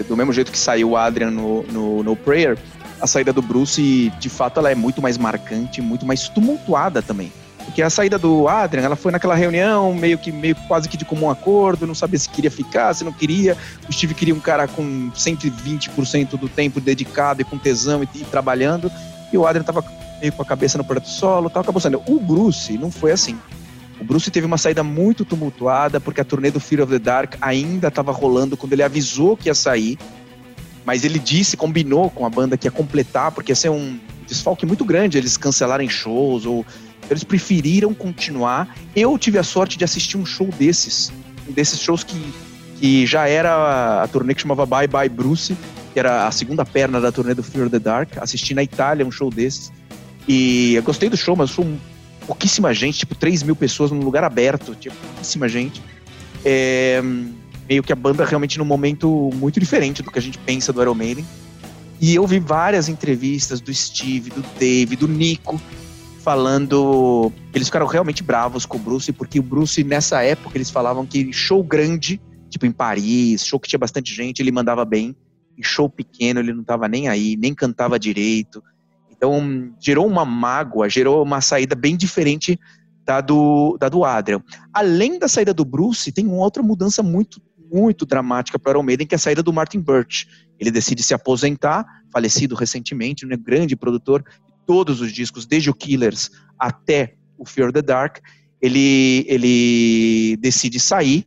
Do 0.08 0.16
mesmo 0.16 0.32
jeito 0.32 0.52
que 0.52 0.58
saiu 0.58 0.92
o 0.92 0.98
Adrian 0.98 1.32
no, 1.32 1.64
no, 1.64 2.04
no 2.04 2.16
Prayer, 2.16 2.56
a 3.02 3.08
saída 3.08 3.34
do 3.34 3.42
Bruce, 3.42 4.14
de 4.20 4.30
fato, 4.30 4.60
ela 4.60 4.70
é 4.70 4.76
muito 4.76 5.02
mais 5.02 5.18
marcante, 5.18 5.82
muito 5.82 6.06
mais 6.06 6.30
tumultuada 6.30 7.02
também. 7.02 7.34
Porque 7.66 7.82
a 7.82 7.90
saída 7.90 8.20
do 8.20 8.48
Adrian, 8.48 8.84
ela 8.84 8.96
foi 8.96 9.12
naquela 9.12 9.34
reunião, 9.34 9.96
meio 9.96 10.20
que 10.20 10.32
meio 10.32 10.56
quase 10.68 10.88
que 10.88 10.96
de 10.96 11.06
comum 11.06 11.28
acordo, 11.32 11.88
não 11.88 11.96
sabia 11.96 12.20
se 12.20 12.30
queria 12.30 12.52
ficar, 12.52 12.94
se 12.94 13.04
não 13.04 13.12
queria. 13.12 13.58
O 13.90 13.94
Steve 13.94 14.14
queria 14.14 14.36
um 14.36 14.40
cara 14.40 14.68
com 14.68 15.10
120% 15.10 16.38
do 16.38 16.48
tempo 16.48 16.80
dedicado 16.80 17.42
e 17.42 17.46
com 17.46 17.58
tesão 17.58 18.04
e, 18.04 18.10
e 18.14 18.24
trabalhando. 18.26 18.92
E 19.32 19.38
o 19.40 19.48
Adrian 19.48 19.64
tava 19.64 19.84
meio 20.22 20.34
com 20.34 20.44
a 20.44 20.46
cabeça 20.46 20.78
no 20.78 20.84
projeto 20.84 21.10
solo, 21.10 21.50
tal, 21.50 21.64
acabou 21.64 21.82
saindo. 21.82 22.04
O 22.08 22.20
Bruce 22.20 22.78
não 22.78 22.92
foi 22.92 23.12
assim. 23.12 23.40
O 24.04 24.06
Bruce 24.06 24.30
teve 24.30 24.46
uma 24.46 24.58
saída 24.58 24.84
muito 24.84 25.24
tumultuada, 25.24 25.98
porque 25.98 26.20
a 26.20 26.26
turnê 26.26 26.52
do 26.52 26.60
Fear 26.60 26.84
of 26.84 26.92
the 26.92 27.00
Dark 27.00 27.36
ainda 27.40 27.88
estava 27.88 28.12
rolando 28.12 28.58
quando 28.58 28.74
ele 28.74 28.84
avisou 28.84 29.38
que 29.38 29.48
ia 29.48 29.56
sair. 29.56 29.98
Mas 30.86 31.06
ele 31.06 31.18
disse, 31.18 31.56
combinou 31.56 32.10
com 32.10 32.26
a 32.26 32.30
banda 32.30 32.58
que 32.58 32.68
ia 32.68 32.72
completar, 32.72 33.32
porque 33.32 33.54
ia 33.54 33.56
ser 33.56 33.70
um 33.70 33.98
desfalque 34.28 34.66
muito 34.66 34.84
grande 34.84 35.18
eles 35.18 35.38
cancelarem 35.38 35.88
shows, 35.88 36.46
ou 36.46 36.66
eles 37.10 37.24
preferiram 37.24 37.94
continuar. 37.94 38.76
Eu 38.94 39.18
tive 39.18 39.38
a 39.38 39.44
sorte 39.44 39.78
de 39.78 39.86
assistir 39.86 40.18
um 40.18 40.26
show 40.26 40.50
desses, 40.60 41.10
desses 41.48 41.80
shows 41.80 42.04
que, 42.04 42.22
que 42.82 43.06
já 43.06 43.30
era 43.30 44.04
a 44.04 44.08
turnê 44.10 44.36
que 44.36 44.42
chamava 44.42 44.66
Bye 44.66 44.88
Bye 44.90 45.08
Bruce, 45.08 45.56
que 45.94 46.00
era 46.00 46.28
a 46.28 46.32
segunda 46.32 46.66
perna 46.66 47.00
da 47.00 47.10
turnê 47.10 47.34
do 47.34 47.42
Fear 47.42 47.68
of 47.68 47.72
the 47.72 47.80
Dark. 47.80 48.18
Assisti 48.18 48.54
na 48.54 48.64
Itália 48.64 49.06
um 49.06 49.12
show 49.12 49.30
desses. 49.30 49.72
E 50.28 50.76
eu 50.76 50.84
gostei 50.84 51.08
do 51.08 51.16
show, 51.16 51.38
mas 51.38 51.52
foi 51.52 51.64
pouquíssima 52.26 52.74
gente, 52.74 53.00
tipo 53.00 53.16
3 53.16 53.44
mil 53.44 53.56
pessoas 53.56 53.92
num 53.92 54.00
lugar 54.00 54.24
aberto, 54.24 54.76
tipo, 54.76 54.96
pouquíssima 54.96 55.48
gente. 55.48 55.82
É, 56.44 57.02
meio 57.68 57.84
que 57.84 57.94
a 57.94 57.96
banda 57.96 58.26
realmente 58.26 58.58
num 58.58 58.66
momento 58.66 59.30
muito 59.36 59.60
diferente 59.60 60.02
do 60.02 60.12
que 60.12 60.20
a 60.20 60.22
gente 60.22 60.38
pensa 60.38 60.74
do 60.74 60.82
Iron 60.82 60.96
Maiden. 60.96 61.26
E 62.02 62.16
eu 62.16 62.28
vi 62.28 62.40
várias 62.40 62.90
entrevistas 62.90 63.62
do 63.62 63.74
Steve, 63.74 64.30
do 64.30 64.44
Dave, 64.60 64.96
do 64.96 65.08
Nico, 65.08 65.62
falando. 66.20 67.32
Eles 67.54 67.68
ficaram 67.68 67.86
realmente 67.86 68.24
bravos 68.24 68.66
com 68.66 68.78
o 68.78 68.80
Bruce, 68.80 69.12
porque 69.14 69.40
o 69.40 69.44
Bruce, 69.44 69.84
nessa 69.84 70.22
época, 70.22 70.58
eles 70.58 70.70
falavam 70.70 71.06
que 71.06 71.32
show 71.32 71.64
grande, 71.64 72.20
tipo 72.50 72.66
em 72.66 72.72
Paris, 72.72 73.46
show 73.46 73.60
que 73.60 73.70
tinha 73.70 73.80
bastante 73.80 74.14
gente, 74.14 74.42
ele 74.42 74.52
mandava 74.52 74.84
bem. 74.84 75.16
Em 75.58 75.64
show 75.64 75.90
pequeno, 75.90 76.40
ele 76.40 76.52
não 76.52 76.64
tava 76.64 76.88
nem 76.88 77.08
aí, 77.08 77.38
nem 77.38 77.54
cantava 77.54 78.00
direito. 78.00 78.64
Então, 79.24 79.74
gerou 79.80 80.06
uma 80.06 80.26
mágoa, 80.26 80.90
gerou 80.90 81.24
uma 81.24 81.40
saída 81.40 81.76
bem 81.76 81.96
diferente 81.96 82.60
da 83.06 83.22
do, 83.22 83.78
da 83.80 83.88
do 83.88 84.04
Adrian. 84.04 84.44
Além 84.74 85.18
da 85.18 85.30
saída 85.30 85.54
do 85.54 85.64
Bruce, 85.64 86.12
tem 86.12 86.28
uma 86.28 86.44
outra 86.44 86.62
mudança 86.62 87.02
muito, 87.02 87.42
muito 87.72 88.06
dramática 88.06 88.60
para 88.60 88.78
o 88.78 88.92
Iron 88.92 89.06
que 89.06 89.16
é 89.16 89.16
a 89.16 89.20
saída 89.20 89.42
do 89.42 89.54
Martin 89.54 89.80
Birch. 89.80 90.28
Ele 90.60 90.70
decide 90.70 91.02
se 91.02 91.14
aposentar, 91.14 91.86
falecido 92.12 92.54
recentemente, 92.54 93.26
um 93.26 93.30
grande 93.30 93.78
produtor 93.78 94.22
de 94.24 94.54
todos 94.66 95.00
os 95.00 95.14
discos, 95.14 95.46
desde 95.46 95.70
o 95.70 95.74
Killers 95.74 96.30
até 96.60 97.16
o 97.38 97.46
Fear 97.46 97.72
the 97.72 97.82
Dark. 97.82 98.18
Ele, 98.62 99.26
ele 99.30 100.36
decide 100.42 100.82
sair. 100.82 101.26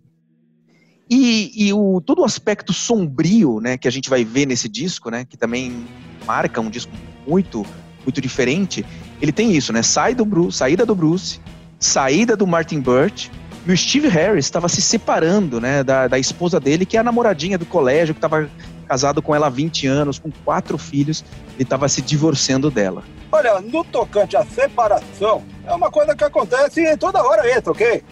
E, 1.08 1.50
e 1.68 1.72
o, 1.72 2.02
todo 2.02 2.20
o 2.20 2.24
aspecto 2.26 2.74
sombrio 2.74 3.58
né, 3.58 3.78
que 3.78 3.88
a 3.88 3.90
gente 3.90 4.10
vai 4.10 4.22
ver 4.22 4.44
nesse 4.44 4.68
disco, 4.68 5.08
né, 5.08 5.24
que 5.24 5.38
também 5.38 5.86
marca 6.26 6.60
um 6.60 6.68
disco 6.68 6.92
muito 7.26 7.64
muito 8.06 8.20
diferente, 8.20 8.86
ele 9.20 9.32
tem 9.32 9.52
isso, 9.52 9.72
né? 9.72 9.82
Sai 9.82 10.14
do 10.14 10.24
Bruce, 10.24 10.56
saída 10.56 10.86
do 10.86 10.94
Bruce, 10.94 11.40
saída 11.78 12.36
do 12.36 12.46
Martin 12.46 12.80
Burt, 12.80 13.28
e 13.66 13.72
o 13.72 13.76
Steve 13.76 14.08
Harris 14.08 14.44
estava 14.44 14.68
se 14.68 14.80
separando, 14.80 15.60
né, 15.60 15.82
da, 15.82 16.06
da 16.06 16.18
esposa 16.18 16.60
dele, 16.60 16.86
que 16.86 16.96
é 16.96 17.00
a 17.00 17.02
namoradinha 17.02 17.58
do 17.58 17.66
colégio, 17.66 18.14
que 18.14 18.18
estava 18.18 18.48
casado 18.86 19.20
com 19.20 19.34
ela 19.34 19.48
há 19.48 19.50
20 19.50 19.88
anos, 19.88 20.20
com 20.20 20.30
quatro 20.44 20.78
filhos, 20.78 21.24
ele 21.54 21.64
estava 21.64 21.88
se 21.88 22.00
divorciando 22.00 22.70
dela. 22.70 23.02
Olha, 23.32 23.60
no 23.60 23.82
tocante 23.82 24.36
à 24.36 24.46
separação, 24.46 25.42
é 25.66 25.72
uma 25.74 25.90
coisa 25.90 26.14
que 26.14 26.22
acontece 26.22 26.96
toda 26.96 27.22
hora 27.24 27.42
aí, 27.42 27.60
ok? 27.66 28.04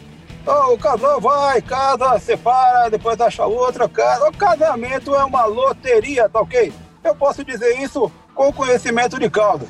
Oh, 0.44 0.74
o 0.74 0.78
casal 0.78 1.20
vai, 1.20 1.62
casa, 1.62 2.18
separa, 2.18 2.90
depois 2.90 3.18
acha 3.20 3.46
outra 3.46 3.88
casa. 3.88 4.28
O 4.28 4.32
casamento 4.32 5.14
é 5.14 5.24
uma 5.24 5.46
loteria, 5.46 6.28
tá 6.28 6.40
ok? 6.40 6.72
Eu 7.02 7.14
posso 7.14 7.44
dizer 7.44 7.80
isso 7.80 8.10
com 8.34 8.52
conhecimento 8.52 9.18
de 9.18 9.30
causa. 9.30 9.66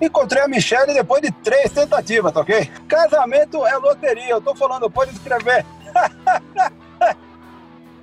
Encontrei 0.00 0.42
a 0.42 0.48
Michelle 0.48 0.92
depois 0.92 1.22
de 1.22 1.30
três 1.30 1.70
tentativas, 1.70 2.32
tá 2.32 2.40
ok? 2.40 2.70
Casamento 2.88 3.64
é 3.66 3.76
loteria, 3.76 4.30
eu 4.30 4.40
tô 4.40 4.54
falando, 4.54 4.90
pode 4.90 5.12
escrever. 5.12 5.64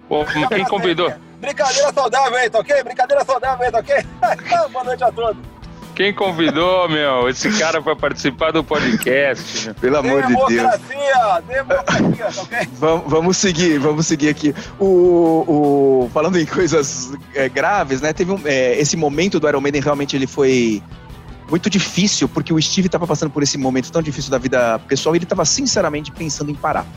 Pô, 0.08 0.26
quem 0.50 0.66
convidou? 0.66 1.14
Brincadeira 1.40 1.92
saudável 1.94 2.38
aí, 2.38 2.50
tá 2.50 2.60
ok? 2.60 2.84
Brincadeira 2.84 3.24
saudável 3.26 3.66
aí, 3.66 3.72
tá 3.72 3.80
ok? 3.80 3.96
Boa 4.72 4.84
noite 4.84 5.04
a 5.04 5.12
todos. 5.12 5.52
Quem 5.96 6.14
convidou, 6.14 6.88
meu, 6.88 7.28
esse 7.30 7.50
cara 7.60 7.82
para 7.82 7.96
participar 7.96 8.52
do 8.52 8.64
podcast? 8.64 9.66
Meu. 9.66 9.76
Pelo 9.82 9.98
amor 9.98 10.24
de 10.24 10.36
Deus. 10.36 10.48
Democracia, 10.48 11.44
democracia, 11.48 12.26
tá 12.26 12.42
ok? 12.42 12.70
Vamos, 12.74 13.12
vamos 13.12 13.38
seguir, 13.38 13.78
vamos 13.78 14.08
seguir 14.08 14.30
aqui. 14.30 14.56
O, 14.80 14.86
o 16.06 16.10
falando 16.14 16.40
em 16.40 16.46
coisas 16.46 17.14
é, 17.36 17.50
graves, 17.50 18.02
né? 18.02 18.14
Teve 18.14 18.32
um, 18.32 18.42
é, 18.46 18.80
esse 18.80 18.96
momento 18.96 19.40
do 19.40 19.48
Iron 19.48 19.62
Maiden 19.62 19.82
realmente 19.82 20.16
ele 20.16 20.28
foi 20.28 20.82
muito 21.52 21.70
difícil, 21.70 22.30
porque 22.30 22.54
o 22.54 22.62
Steve 22.62 22.88
estava 22.88 23.06
passando 23.06 23.30
por 23.30 23.44
esse 23.44 23.58
momento 23.58 23.92
tão 23.92 24.02
difícil 24.02 24.32
da 24.32 24.38
vida 24.38 24.80
pessoal 24.88 25.14
e 25.14 25.18
ele 25.18 25.26
estava 25.26 25.44
sinceramente 25.44 26.10
pensando 26.12 26.50
em 26.50 26.56
parar. 26.56 26.88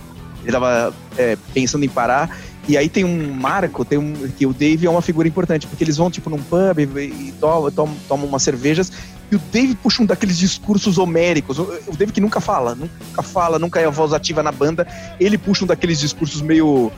Ele 0.41 0.49
estava 0.49 0.95
é, 1.19 1.37
pensando 1.53 1.85
em 1.85 1.89
parar 1.89 2.31
e 2.69 2.79
aí 2.79 2.89
tem 2.89 3.05
um 3.05 3.33
marco, 3.33 3.85
tem 3.85 3.99
um 3.99 4.13
que 4.39 4.47
o 4.47 4.55
Dave 4.55 4.87
é 4.87 4.91
uma 4.91 5.03
figura 5.03 5.27
importante, 5.27 5.67
porque 5.67 5.83
eles 5.83 5.97
vão 5.97 6.11
tipo 6.11 6.31
num 6.31 6.39
pub 6.39 6.79
e 6.79 7.35
tomam, 7.41 7.71
tomam, 7.71 7.97
tomam 8.09 8.27
umas 8.27 8.43
cervejas 8.43 8.93
e 9.31 9.37
o 9.37 9.41
Dave 9.53 9.75
puxa 9.75 10.03
um 10.03 10.07
daqueles 10.07 10.39
discursos 10.39 10.99
homéricos. 10.99 11.59
O 11.59 11.97
Dave 11.97 12.13
que 12.13 12.21
nunca 12.21 12.41
fala, 12.41 12.75
nunca 12.75 13.23
fala, 13.23 13.59
nunca 13.59 13.81
é 13.81 13.87
a 13.87 13.91
voz 13.91 14.13
ativa 14.13 14.43
na 14.43 14.53
banda, 14.53 14.87
ele 15.19 15.37
puxa 15.37 15.65
um 15.65 15.67
daqueles 15.67 15.99
discursos 15.99 16.41
meio 16.41 16.93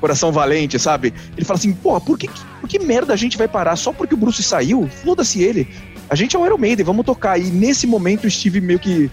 coração 0.00 0.32
valente, 0.32 0.78
sabe? 0.78 1.12
Ele 1.36 1.44
fala 1.44 1.58
assim, 1.58 1.72
porra, 1.72 2.00
por 2.00 2.18
que, 2.18 2.28
por 2.60 2.68
que 2.68 2.78
merda 2.78 3.12
a 3.12 3.16
gente 3.16 3.36
vai 3.36 3.46
parar 3.46 3.76
só 3.76 3.92
porque 3.92 4.14
o 4.14 4.16
Bruce 4.16 4.42
saiu? 4.42 4.88
Foda-se 5.04 5.42
ele. 5.42 5.68
A 6.10 6.16
gente 6.16 6.34
é 6.34 6.38
o 6.38 6.44
Iron 6.44 6.58
Maiden, 6.58 6.84
vamos 6.84 7.06
tocar. 7.06 7.38
E 7.38 7.44
nesse 7.44 7.86
momento 7.86 8.26
o 8.26 8.30
Steve 8.30 8.60
meio 8.60 8.80
que 8.80 9.08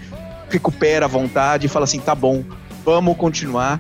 recupera 0.50 1.06
a 1.06 1.08
vontade 1.08 1.68
e 1.68 1.70
fala 1.70 1.84
assim, 1.84 2.00
tá 2.00 2.16
bom, 2.16 2.44
vamos 2.84 3.16
continuar. 3.16 3.80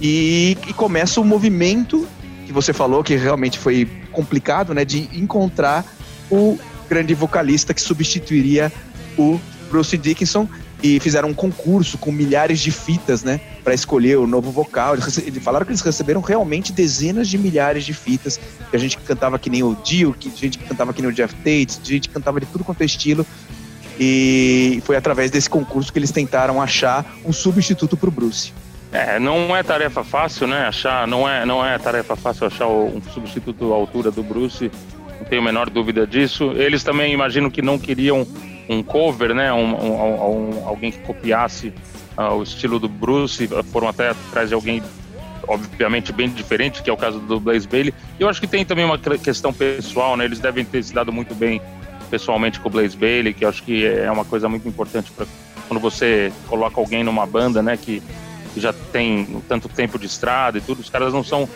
E, 0.00 0.56
e 0.68 0.72
começa 0.72 1.20
o 1.20 1.24
movimento 1.24 2.06
que 2.46 2.52
você 2.52 2.72
falou, 2.72 3.02
que 3.02 3.16
realmente 3.16 3.58
foi 3.58 3.88
complicado, 4.12 4.72
né? 4.72 4.84
De 4.84 5.08
encontrar 5.12 5.84
o 6.30 6.56
grande 6.88 7.14
vocalista 7.14 7.74
que 7.74 7.82
substituiria 7.82 8.72
o 9.18 9.40
Bruce 9.68 9.98
Dickinson 9.98 10.48
e 10.82 10.98
fizeram 10.98 11.28
um 11.28 11.34
concurso 11.34 11.96
com 11.96 12.10
milhares 12.10 12.58
de 12.58 12.72
fitas, 12.72 13.22
né, 13.22 13.40
para 13.62 13.72
escolher 13.72 14.18
o 14.18 14.26
novo 14.26 14.50
vocal. 14.50 14.94
Eles, 14.94 15.18
eles, 15.18 15.42
falaram 15.42 15.64
que 15.64 15.70
eles 15.70 15.80
receberam 15.80 16.20
realmente 16.20 16.72
dezenas 16.72 17.28
de 17.28 17.38
milhares 17.38 17.84
de 17.84 17.94
fitas. 17.94 18.40
Que 18.70 18.76
a 18.76 18.78
gente 18.78 18.98
cantava 18.98 19.38
que 19.38 19.48
nem 19.48 19.62
o 19.62 19.76
Dio, 19.76 20.12
que 20.12 20.32
gente 20.34 20.58
cantava 20.58 20.92
que 20.92 21.00
nem 21.00 21.10
o 21.10 21.14
Jeff 21.14 21.34
Tate, 21.36 21.78
gente 21.84 22.08
cantava 22.08 22.40
de 22.40 22.46
tudo 22.46 22.64
quanto 22.64 22.82
é 22.82 22.84
estilo. 22.84 23.24
E 24.00 24.82
foi 24.84 24.96
através 24.96 25.30
desse 25.30 25.48
concurso 25.48 25.92
que 25.92 25.98
eles 25.98 26.10
tentaram 26.10 26.60
achar 26.60 27.06
um 27.24 27.32
substituto 27.32 27.96
para 27.96 28.08
o 28.08 28.12
Bruce. 28.12 28.52
É, 28.90 29.18
não 29.18 29.56
é 29.56 29.62
tarefa 29.62 30.02
fácil, 30.02 30.46
né? 30.46 30.66
Achar, 30.66 31.06
não 31.06 31.28
é, 31.28 31.46
não 31.46 31.64
é 31.64 31.78
tarefa 31.78 32.16
fácil 32.16 32.46
achar 32.46 32.66
um 32.66 33.00
substituto 33.12 33.72
à 33.72 33.76
altura 33.76 34.10
do 34.10 34.22
Bruce. 34.22 34.70
Não 35.20 35.26
tenho 35.26 35.40
a 35.40 35.44
menor 35.44 35.70
dúvida 35.70 36.06
disso. 36.06 36.52
Eles 36.52 36.82
também 36.82 37.12
imagino 37.12 37.50
que 37.50 37.62
não 37.62 37.78
queriam 37.78 38.26
um 38.72 38.82
cover, 38.82 39.34
né? 39.34 39.52
Um, 39.52 39.74
um, 39.74 40.60
um 40.60 40.68
alguém 40.68 40.90
que 40.90 40.98
copiasse 41.00 41.72
uh, 42.16 42.34
o 42.34 42.42
estilo 42.42 42.78
do 42.78 42.88
Bruce. 42.88 43.48
Foram 43.72 43.88
até 43.88 44.10
atrás 44.10 44.48
de 44.48 44.54
alguém, 44.54 44.82
obviamente, 45.46 46.12
bem 46.12 46.28
diferente, 46.28 46.82
que 46.82 46.90
é 46.90 46.92
o 46.92 46.96
caso 46.96 47.18
do 47.20 47.38
Blaze 47.38 47.66
Bailey. 47.68 47.94
Eu 48.18 48.28
acho 48.28 48.40
que 48.40 48.46
tem 48.46 48.64
também 48.64 48.84
uma 48.84 48.98
questão 48.98 49.52
pessoal, 49.52 50.16
né? 50.16 50.24
Eles 50.24 50.38
devem 50.38 50.64
ter 50.64 50.82
se 50.82 50.92
dado 50.92 51.12
muito 51.12 51.34
bem 51.34 51.60
pessoalmente 52.10 52.60
com 52.60 52.68
o 52.68 52.72
Blaze 52.72 52.96
Bailey, 52.96 53.32
que 53.32 53.44
eu 53.44 53.48
acho 53.48 53.62
que 53.62 53.86
é 53.86 54.10
uma 54.10 54.24
coisa 54.24 54.48
muito 54.48 54.68
importante 54.68 55.10
para 55.12 55.26
quando 55.68 55.80
você 55.80 56.30
coloca 56.48 56.78
alguém 56.78 57.02
numa 57.02 57.24
banda, 57.24 57.62
né? 57.62 57.76
Que 57.76 58.02
que 58.52 58.60
já 58.60 58.72
tem 58.72 59.42
tanto 59.48 59.68
tempo 59.68 59.98
de 59.98 60.06
estrada 60.06 60.58
e 60.58 60.60
tudo, 60.60 60.80
os 60.80 60.90
caras 60.90 61.12
não 61.12 61.24
são. 61.24 61.48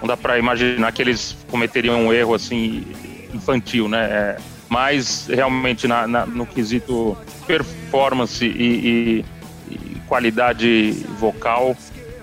Não 0.00 0.08
dá 0.08 0.16
para 0.16 0.38
imaginar 0.38 0.90
que 0.92 1.00
eles 1.00 1.36
cometeriam 1.48 2.06
um 2.06 2.12
erro 2.12 2.34
assim 2.34 2.84
infantil, 3.32 3.88
né? 3.88 4.04
É, 4.04 4.36
mas 4.72 5.26
realmente 5.28 5.86
na, 5.86 6.06
na, 6.06 6.24
no 6.24 6.46
quesito 6.46 7.14
performance 7.46 8.42
e, 8.42 8.48
e, 8.48 9.24
e 9.70 9.96
qualidade 10.08 10.92
vocal, 11.18 11.76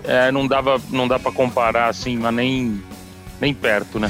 é, 0.03 0.31
não 0.31 0.47
dava, 0.47 0.81
não 0.89 1.07
dá 1.07 1.19
para 1.19 1.31
comparar 1.31 1.89
assim, 1.89 2.17
mas 2.17 2.33
nem 2.33 2.83
nem 3.39 3.53
perto, 3.53 3.99
né? 3.99 4.09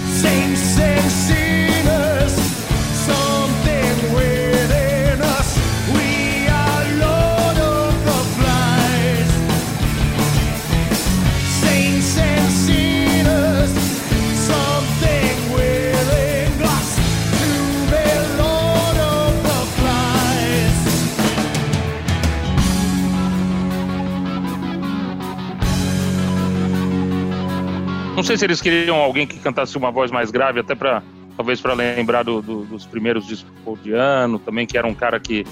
Sei 28.29 28.37
se 28.37 28.45
eles 28.45 28.61
queriam 28.61 28.97
alguém 28.97 29.25
que 29.25 29.39
cantasse 29.39 29.75
uma 29.75 29.89
voz 29.89 30.11
mais 30.11 30.29
grave, 30.29 30.59
até 30.59 30.75
para 30.75 31.01
talvez 31.35 31.59
para 31.59 31.73
lembrar 31.73 32.23
do, 32.23 32.41
do, 32.41 32.63
dos 32.65 32.85
primeiros 32.85 33.25
discos 33.25 33.81
de 33.81 33.93
ano, 33.93 34.37
também 34.37 34.67
que 34.67 34.77
era 34.77 34.85
um 34.85 34.93
cara 34.93 35.19
que 35.19 35.45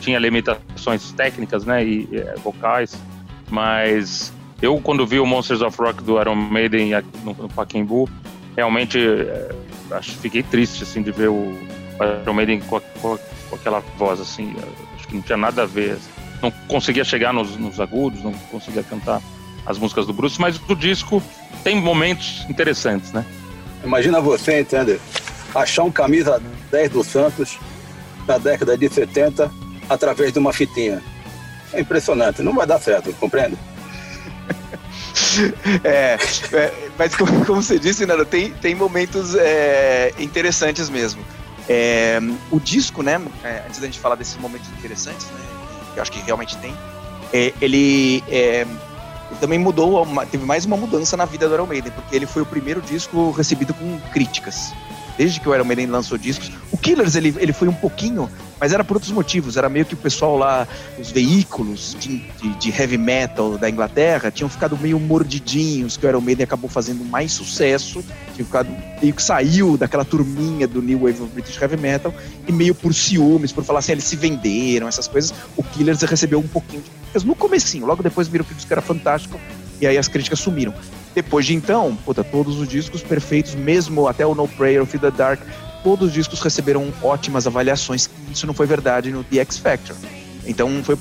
tinha 0.00 0.18
limitações 0.18 1.12
técnicas, 1.12 1.66
né, 1.66 1.84
e, 1.84 2.08
e 2.10 2.16
é, 2.16 2.34
vocais. 2.36 2.98
Mas 3.50 4.32
eu 4.62 4.80
quando 4.80 5.06
vi 5.06 5.18
o 5.18 5.26
Monsters 5.26 5.60
of 5.60 5.76
Rock 5.78 6.02
do 6.02 6.18
Iron 6.18 6.34
Maiden 6.34 6.92
no, 7.24 7.34
no 7.34 7.48
Pacaembu, 7.48 8.08
realmente 8.56 8.98
é, 8.98 9.54
acho, 9.90 10.12
fiquei 10.12 10.42
triste 10.42 10.82
assim 10.82 11.02
de 11.02 11.10
ver 11.10 11.28
o 11.28 11.52
Iron 12.22 12.32
Maiden 12.32 12.60
com, 12.60 12.80
com, 13.02 13.18
com, 13.50 13.56
aquela 13.56 13.80
voz 13.98 14.20
assim, 14.20 14.54
acho 14.96 15.08
que 15.08 15.14
não 15.14 15.22
tinha 15.22 15.36
nada 15.36 15.64
a 15.64 15.66
ver. 15.66 15.98
Não 16.40 16.50
conseguia 16.68 17.04
chegar 17.04 17.34
nos, 17.34 17.56
nos 17.56 17.80
agudos, 17.80 18.22
não 18.22 18.32
conseguia 18.50 18.82
cantar 18.82 19.20
as 19.66 19.78
músicas 19.78 20.06
do 20.06 20.12
Bruce, 20.12 20.40
mas 20.40 20.60
o 20.68 20.74
disco 20.74 21.22
tem 21.62 21.80
momentos 21.80 22.44
interessantes, 22.48 23.12
né? 23.12 23.24
Imagina 23.82 24.20
você, 24.20 24.60
entende? 24.60 25.00
Achar 25.54 25.84
um 25.84 25.90
camisa 25.90 26.42
10 26.70 26.90
do 26.90 27.04
Santos 27.04 27.58
na 28.26 28.38
década 28.38 28.76
de 28.76 28.88
70 28.88 29.50
através 29.88 30.32
de 30.32 30.38
uma 30.38 30.52
fitinha. 30.52 31.02
É 31.72 31.80
impressionante, 31.80 32.42
não 32.42 32.54
vai 32.54 32.66
dar 32.66 32.80
certo, 32.80 33.12
compreende? 33.14 33.56
é, 35.84 36.18
é, 36.52 36.90
mas 36.98 37.14
como, 37.14 37.44
como, 37.44 37.62
você 37.62 37.78
disse, 37.78 38.06
Nando, 38.06 38.24
tem, 38.24 38.52
tem 38.52 38.74
momentos 38.74 39.34
é, 39.34 40.12
interessantes 40.18 40.88
mesmo. 40.88 41.22
É, 41.68 42.20
o 42.50 42.60
disco, 42.60 43.02
né, 43.02 43.20
é, 43.42 43.62
antes 43.66 43.80
da 43.80 43.86
gente 43.86 43.98
falar 43.98 44.16
desses 44.16 44.36
momentos 44.36 44.68
interessantes, 44.78 45.26
né, 45.26 45.40
que 45.92 45.98
eu 45.98 46.02
acho 46.02 46.12
que 46.12 46.20
realmente 46.20 46.56
tem, 46.58 46.74
é, 47.32 47.52
ele 49.30 49.40
também 49.40 49.58
mudou, 49.58 50.06
teve 50.30 50.44
mais 50.44 50.64
uma 50.64 50.76
mudança 50.76 51.16
na 51.16 51.24
vida 51.24 51.48
do 51.48 51.54
Iron 51.54 51.66
Maiden, 51.66 51.92
porque 51.92 52.14
ele 52.14 52.26
foi 52.26 52.42
o 52.42 52.46
primeiro 52.46 52.80
disco 52.80 53.30
recebido 53.30 53.72
com 53.74 53.98
críticas. 54.12 54.72
Desde 55.16 55.38
que 55.38 55.48
o 55.48 55.54
Iron 55.54 55.64
Maiden 55.64 55.86
lançou 55.86 56.18
discos. 56.18 56.50
O 56.72 56.76
Killers, 56.76 57.14
ele, 57.14 57.32
ele 57.38 57.52
foi 57.52 57.68
um 57.68 57.72
pouquinho, 57.72 58.28
mas 58.58 58.72
era 58.72 58.82
por 58.82 58.96
outros 58.96 59.12
motivos. 59.12 59.56
Era 59.56 59.68
meio 59.68 59.86
que 59.86 59.94
o 59.94 59.96
pessoal 59.96 60.36
lá, 60.36 60.66
os 60.98 61.12
veículos 61.12 61.96
de, 62.00 62.18
de, 62.18 62.54
de 62.56 62.70
heavy 62.70 62.98
metal 62.98 63.56
da 63.56 63.70
Inglaterra, 63.70 64.32
tinham 64.32 64.48
ficado 64.48 64.76
meio 64.76 64.98
mordidinhos, 64.98 65.96
que 65.96 66.04
o 66.04 66.08
Iron 66.08 66.20
Maiden 66.20 66.42
acabou 66.42 66.68
fazendo 66.68 67.04
mais 67.04 67.30
sucesso, 67.30 68.04
tinha 68.34 68.44
ficado, 68.44 68.68
meio 69.00 69.14
que 69.14 69.22
saiu 69.22 69.76
daquela 69.76 70.04
turminha 70.04 70.66
do 70.66 70.82
New 70.82 70.98
Wave 70.98 71.22
of 71.22 71.32
British 71.32 71.62
Heavy 71.62 71.76
Metal, 71.76 72.12
e 72.48 72.50
meio 72.50 72.74
por 72.74 72.92
ciúmes, 72.92 73.52
por 73.52 73.62
falar 73.62 73.78
assim, 73.78 73.92
eles 73.92 74.04
se 74.04 74.16
venderam, 74.16 74.88
essas 74.88 75.06
coisas. 75.06 75.32
O 75.56 75.62
Killers 75.62 76.02
recebeu 76.02 76.40
um 76.40 76.48
pouquinho 76.48 76.82
de 76.82 77.03
no 77.22 77.34
comecinho, 77.34 77.86
logo 77.86 78.02
depois 78.02 78.26
viram 78.26 78.44
que 78.44 78.52
o 78.52 78.54
disco 78.56 78.72
era 78.72 78.82
fantástico 78.82 79.38
e 79.80 79.86
aí 79.86 79.98
as 79.98 80.08
críticas 80.08 80.40
sumiram. 80.40 80.74
Depois 81.14 81.46
de 81.46 81.54
então, 81.54 81.96
puta, 82.04 82.24
todos 82.24 82.58
os 82.58 82.66
discos 82.66 83.02
perfeitos, 83.02 83.54
mesmo 83.54 84.08
até 84.08 84.26
o 84.26 84.34
No 84.34 84.48
Prayer 84.48 84.82
of 84.82 84.98
the 84.98 85.10
Dark, 85.10 85.40
todos 85.84 86.08
os 86.08 86.14
discos 86.14 86.40
receberam 86.40 86.92
ótimas 87.02 87.46
avaliações. 87.46 88.10
Isso 88.32 88.46
não 88.46 88.54
foi 88.54 88.66
verdade 88.66 89.12
no 89.12 89.22
The 89.22 89.38
X 89.38 89.58
Factor. 89.58 89.94
Então 90.46 90.82
foi 90.82 90.96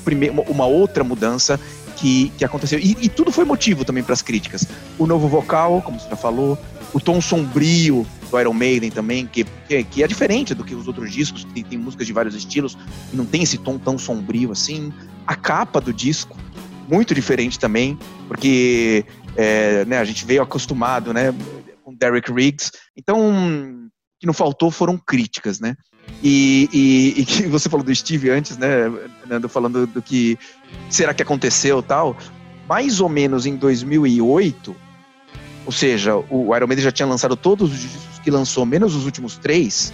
uma 0.47 0.65
outra 0.65 1.03
mudança 1.03 1.59
que, 1.95 2.31
que 2.37 2.45
aconteceu. 2.45 2.77
E, 2.79 2.97
e 3.01 3.09
tudo 3.09 3.31
foi 3.31 3.45
motivo 3.45 3.83
também 3.85 4.03
para 4.03 4.13
as 4.13 4.21
críticas. 4.21 4.67
O 4.99 5.07
novo 5.07 5.27
vocal, 5.27 5.81
como 5.81 5.99
você 5.99 6.09
já 6.09 6.15
falou, 6.15 6.57
o 6.93 6.99
tom 6.99 7.19
sombrio 7.19 8.05
do 8.29 8.39
Iron 8.39 8.53
Maiden 8.53 8.91
também, 8.91 9.25
que, 9.25 9.43
que, 9.67 9.83
que 9.83 10.03
é 10.03 10.07
diferente 10.07 10.53
do 10.53 10.63
que 10.63 10.75
os 10.75 10.87
outros 10.87 11.11
discos, 11.11 11.43
que 11.43 11.53
tem, 11.53 11.63
tem 11.63 11.77
músicas 11.77 12.05
de 12.05 12.13
vários 12.13 12.35
estilos, 12.35 12.77
e 13.11 13.15
não 13.15 13.25
tem 13.25 13.43
esse 13.43 13.57
tom 13.57 13.77
tão 13.77 13.97
sombrio 13.97 14.51
assim. 14.51 14.93
A 15.25 15.35
capa 15.35 15.81
do 15.81 15.91
disco, 15.91 16.37
muito 16.87 17.15
diferente 17.15 17.57
também, 17.57 17.97
porque 18.27 19.05
é, 19.35 19.85
né, 19.85 19.97
a 19.97 20.05
gente 20.05 20.25
veio 20.25 20.41
acostumado, 20.41 21.13
né, 21.13 21.33
com 21.83 21.93
Derek 21.93 22.31
Riggs. 22.31 22.71
Então, 22.95 23.31
o 23.31 23.89
que 24.19 24.27
não 24.27 24.33
faltou 24.33 24.69
foram 24.69 24.97
críticas, 24.97 25.59
né? 25.59 25.75
E, 26.21 26.69
e, 26.73 27.21
e, 27.21 27.25
que 27.25 27.43
você 27.47 27.69
falou 27.69 27.85
do 27.85 27.93
Steve 27.95 28.29
antes, 28.29 28.57
né, 28.57 28.91
Nando, 29.27 29.49
falando 29.49 29.87
do 29.87 30.01
que 30.01 30.37
será 30.89 31.13
que 31.13 31.23
aconteceu 31.23 31.81
tal. 31.81 32.15
Mais 32.67 33.01
ou 33.01 33.09
menos 33.09 33.45
em 33.45 33.55
2008, 33.55 34.75
ou 35.65 35.71
seja, 35.71 36.15
o 36.29 36.55
Iron 36.55 36.67
Maiden 36.67 36.83
já 36.83 36.91
tinha 36.91 37.07
lançado 37.07 37.35
todos 37.35 37.71
os 37.71 37.79
discos 37.79 38.19
que 38.23 38.31
lançou, 38.31 38.65
menos 38.65 38.95
os 38.95 39.05
últimos 39.05 39.37
três. 39.37 39.93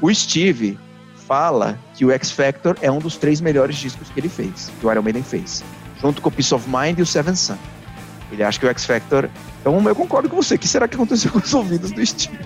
O 0.00 0.12
Steve 0.12 0.78
fala 1.26 1.78
que 1.94 2.04
o 2.04 2.10
X 2.10 2.30
Factor 2.30 2.76
é 2.80 2.90
um 2.90 2.98
dos 2.98 3.16
três 3.16 3.40
melhores 3.40 3.76
discos 3.76 4.08
que 4.10 4.20
ele 4.20 4.28
fez, 4.28 4.70
que 4.78 4.86
o 4.86 4.90
Iron 4.90 5.02
Maiden 5.02 5.22
fez, 5.22 5.64
junto 6.00 6.20
com 6.20 6.28
o 6.28 6.32
Peace 6.32 6.54
of 6.54 6.68
Mind 6.68 6.98
e 6.98 7.02
o 7.02 7.06
Seven 7.06 7.34
Sun. 7.34 7.56
Ele 8.30 8.42
acha 8.42 8.58
que 8.58 8.66
o 8.66 8.68
X 8.68 8.84
Factor. 8.84 9.30
Então 9.60 9.80
eu 9.88 9.94
concordo 9.94 10.28
com 10.28 10.36
você. 10.36 10.56
O 10.56 10.58
que 10.58 10.68
será 10.68 10.88
que 10.88 10.94
aconteceu 10.94 11.30
com 11.30 11.38
os 11.38 11.54
ouvidos 11.54 11.92
do 11.92 12.04
Steve? 12.04 12.38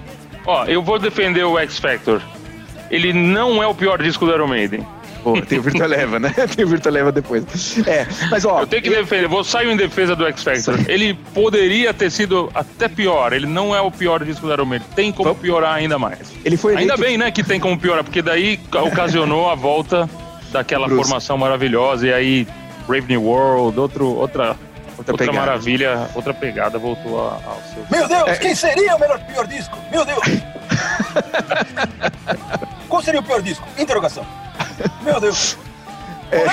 Ó, 0.47 0.64
eu 0.64 0.83
vou 0.83 0.99
defender 0.99 1.44
o 1.44 1.59
X 1.59 1.79
Factor. 1.79 2.23
Ele 2.90 3.12
não 3.12 3.62
é 3.62 3.66
o 3.66 3.75
pior 3.75 4.03
disco 4.03 4.27
do 4.27 4.33
Iron 4.33 4.49
Maiden. 4.49 4.87
Pô, 5.22 5.40
tem 5.42 5.59
o 5.59 5.62
Virtua 5.62 5.87
Leva, 5.87 6.18
né? 6.18 6.33
Tem 6.54 6.64
o 6.64 6.68
Virtua 6.68 6.92
Leva 6.92 7.12
depois. 7.12 7.44
É, 7.87 8.07
mas 8.31 8.44
ó. 8.44 8.61
Eu 8.61 8.66
tenho 8.66 8.83
que 8.83 8.90
defender, 8.90 9.28
vou 9.28 9.42
sair 9.42 9.68
em 9.68 9.76
defesa 9.76 10.14
do 10.14 10.26
X 10.26 10.42
Factor. 10.42 10.78
Ele 10.88 11.14
poderia 11.35 11.92
ter 11.92 12.11
sido 12.11 12.50
até 12.54 12.88
pior. 12.88 13.33
Ele 13.33 13.46
não 13.46 13.74
é 13.74 13.81
o 13.81 13.90
pior 13.90 14.24
disco 14.24 14.46
do 14.46 14.52
Iron 14.52 14.64
Maiden. 14.64 14.88
Tem 14.94 15.12
como 15.12 15.35
piorar 15.35 15.74
ainda 15.74 15.98
mais. 15.98 16.33
Ele 16.44 16.57
foi 16.57 16.76
Ainda 16.76 16.96
bem, 16.96 17.18
né, 17.18 17.31
que 17.31 17.42
tem 17.42 17.59
como 17.59 17.78
piorar, 17.78 18.04
porque 18.04 18.22
daí 18.22 18.61
ocasionou 18.72 19.50
a 19.50 19.54
volta 19.54 20.09
daquela 20.52 20.87
Bruce. 20.87 21.02
formação 21.02 21.37
maravilhosa 21.37 22.07
e 22.07 22.12
aí 22.12 22.48
Brave 22.87 23.07
New 23.09 23.24
World, 23.24 23.78
outro, 23.78 24.16
outra 24.16 24.57
Outra, 24.98 25.12
outra 25.12 25.33
maravilha, 25.33 26.09
outra 26.12 26.35
pegada 26.35 26.76
voltou 26.76 27.20
ao 27.20 27.62
seu. 27.72 27.87
Meu 27.88 28.09
Deus, 28.09 28.31
é... 28.31 28.37
quem 28.37 28.52
seria 28.52 28.96
o 28.96 28.98
melhor 28.98 29.20
pior 29.20 29.46
disco? 29.46 29.78
Meu 29.92 30.04
Deus! 30.04 30.18
Qual 32.98 33.04
seria 33.04 33.20
o 33.20 33.22
pior 33.22 33.40
disco? 33.40 33.64
Interrogação. 33.78 34.26
Meu 35.02 35.20
Deus! 35.20 35.56
É... 36.32 36.44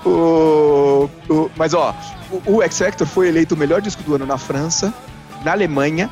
o, 0.08 1.10
o, 1.28 1.50
mas 1.54 1.74
ó, 1.74 1.94
o, 2.30 2.54
o 2.54 2.62
X 2.62 2.78
Factor 2.78 3.06
foi 3.06 3.28
eleito 3.28 3.54
o 3.54 3.58
melhor 3.58 3.82
disco 3.82 4.02
do 4.02 4.14
ano 4.14 4.24
na 4.24 4.38
França, 4.38 4.94
na 5.44 5.52
Alemanha 5.52 6.10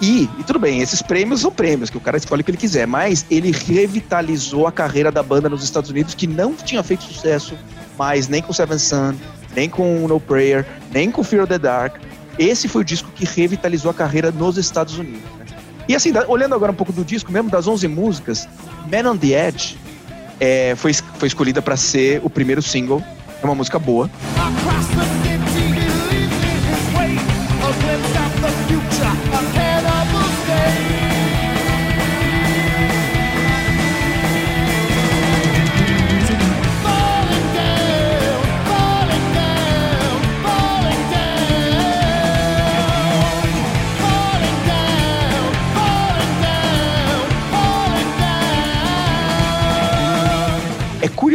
e, 0.00 0.30
e, 0.38 0.44
tudo 0.44 0.60
bem, 0.60 0.80
esses 0.80 1.02
prêmios 1.02 1.40
são 1.40 1.50
prêmios, 1.50 1.90
que 1.90 1.96
o 1.96 2.00
cara 2.00 2.16
escolhe 2.16 2.42
o 2.42 2.44
que 2.44 2.52
ele 2.52 2.58
quiser, 2.58 2.86
mas 2.86 3.26
ele 3.28 3.50
revitalizou 3.50 4.68
a 4.68 4.72
carreira 4.72 5.10
da 5.10 5.22
banda 5.22 5.48
nos 5.48 5.64
Estados 5.64 5.90
Unidos, 5.90 6.14
que 6.14 6.28
não 6.28 6.54
tinha 6.54 6.80
feito 6.84 7.02
sucesso 7.02 7.58
mais 7.98 8.28
nem 8.28 8.40
com 8.40 8.52
Seven 8.52 8.78
Sun, 8.78 9.16
nem 9.56 9.68
com 9.68 10.06
No 10.06 10.20
Prayer, 10.20 10.64
nem 10.92 11.10
com 11.10 11.24
Fear 11.24 11.42
of 11.42 11.52
the 11.52 11.58
Dark. 11.58 11.96
Esse 12.38 12.68
foi 12.68 12.82
o 12.82 12.84
disco 12.84 13.10
que 13.16 13.24
revitalizou 13.24 13.90
a 13.90 13.94
carreira 13.94 14.30
nos 14.30 14.56
Estados 14.56 14.96
Unidos. 14.96 15.39
E 15.90 15.94
assim, 15.96 16.12
olhando 16.28 16.54
agora 16.54 16.70
um 16.70 16.74
pouco 16.76 16.92
do 16.92 17.04
disco, 17.04 17.32
mesmo 17.32 17.50
das 17.50 17.66
11 17.66 17.88
músicas, 17.88 18.48
Man 18.88 19.10
on 19.10 19.16
the 19.16 19.48
Edge 19.48 19.76
é, 20.38 20.72
foi, 20.76 20.92
foi 20.92 21.26
escolhida 21.26 21.60
para 21.60 21.76
ser 21.76 22.20
o 22.22 22.30
primeiro 22.30 22.62
single. 22.62 23.02
É 23.42 23.44
uma 23.44 23.56
música 23.56 23.76
boa. 23.76 24.08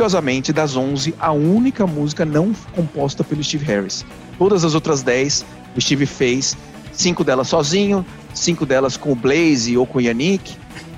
Curiosamente, 0.05 0.53
das 0.53 0.77
11, 0.77 1.15
a 1.19 1.31
única 1.31 1.87
música 1.87 2.23
não 2.23 2.53
composta 2.75 3.23
pelo 3.23 3.43
Steve 3.43 3.65
Harris. 3.65 4.05
Todas 4.37 4.63
as 4.63 4.75
outras 4.75 5.01
10, 5.01 5.43
o 5.75 5.81
Steve 5.81 6.05
fez, 6.05 6.55
cinco 6.91 7.23
delas 7.23 7.47
sozinho, 7.47 8.05
cinco 8.31 8.67
delas 8.67 8.97
com 8.97 9.11
o 9.11 9.15
Blaze 9.15 9.75
ou 9.75 9.85
com 9.85 9.97
o 9.97 10.01
Yannick. 10.01 10.55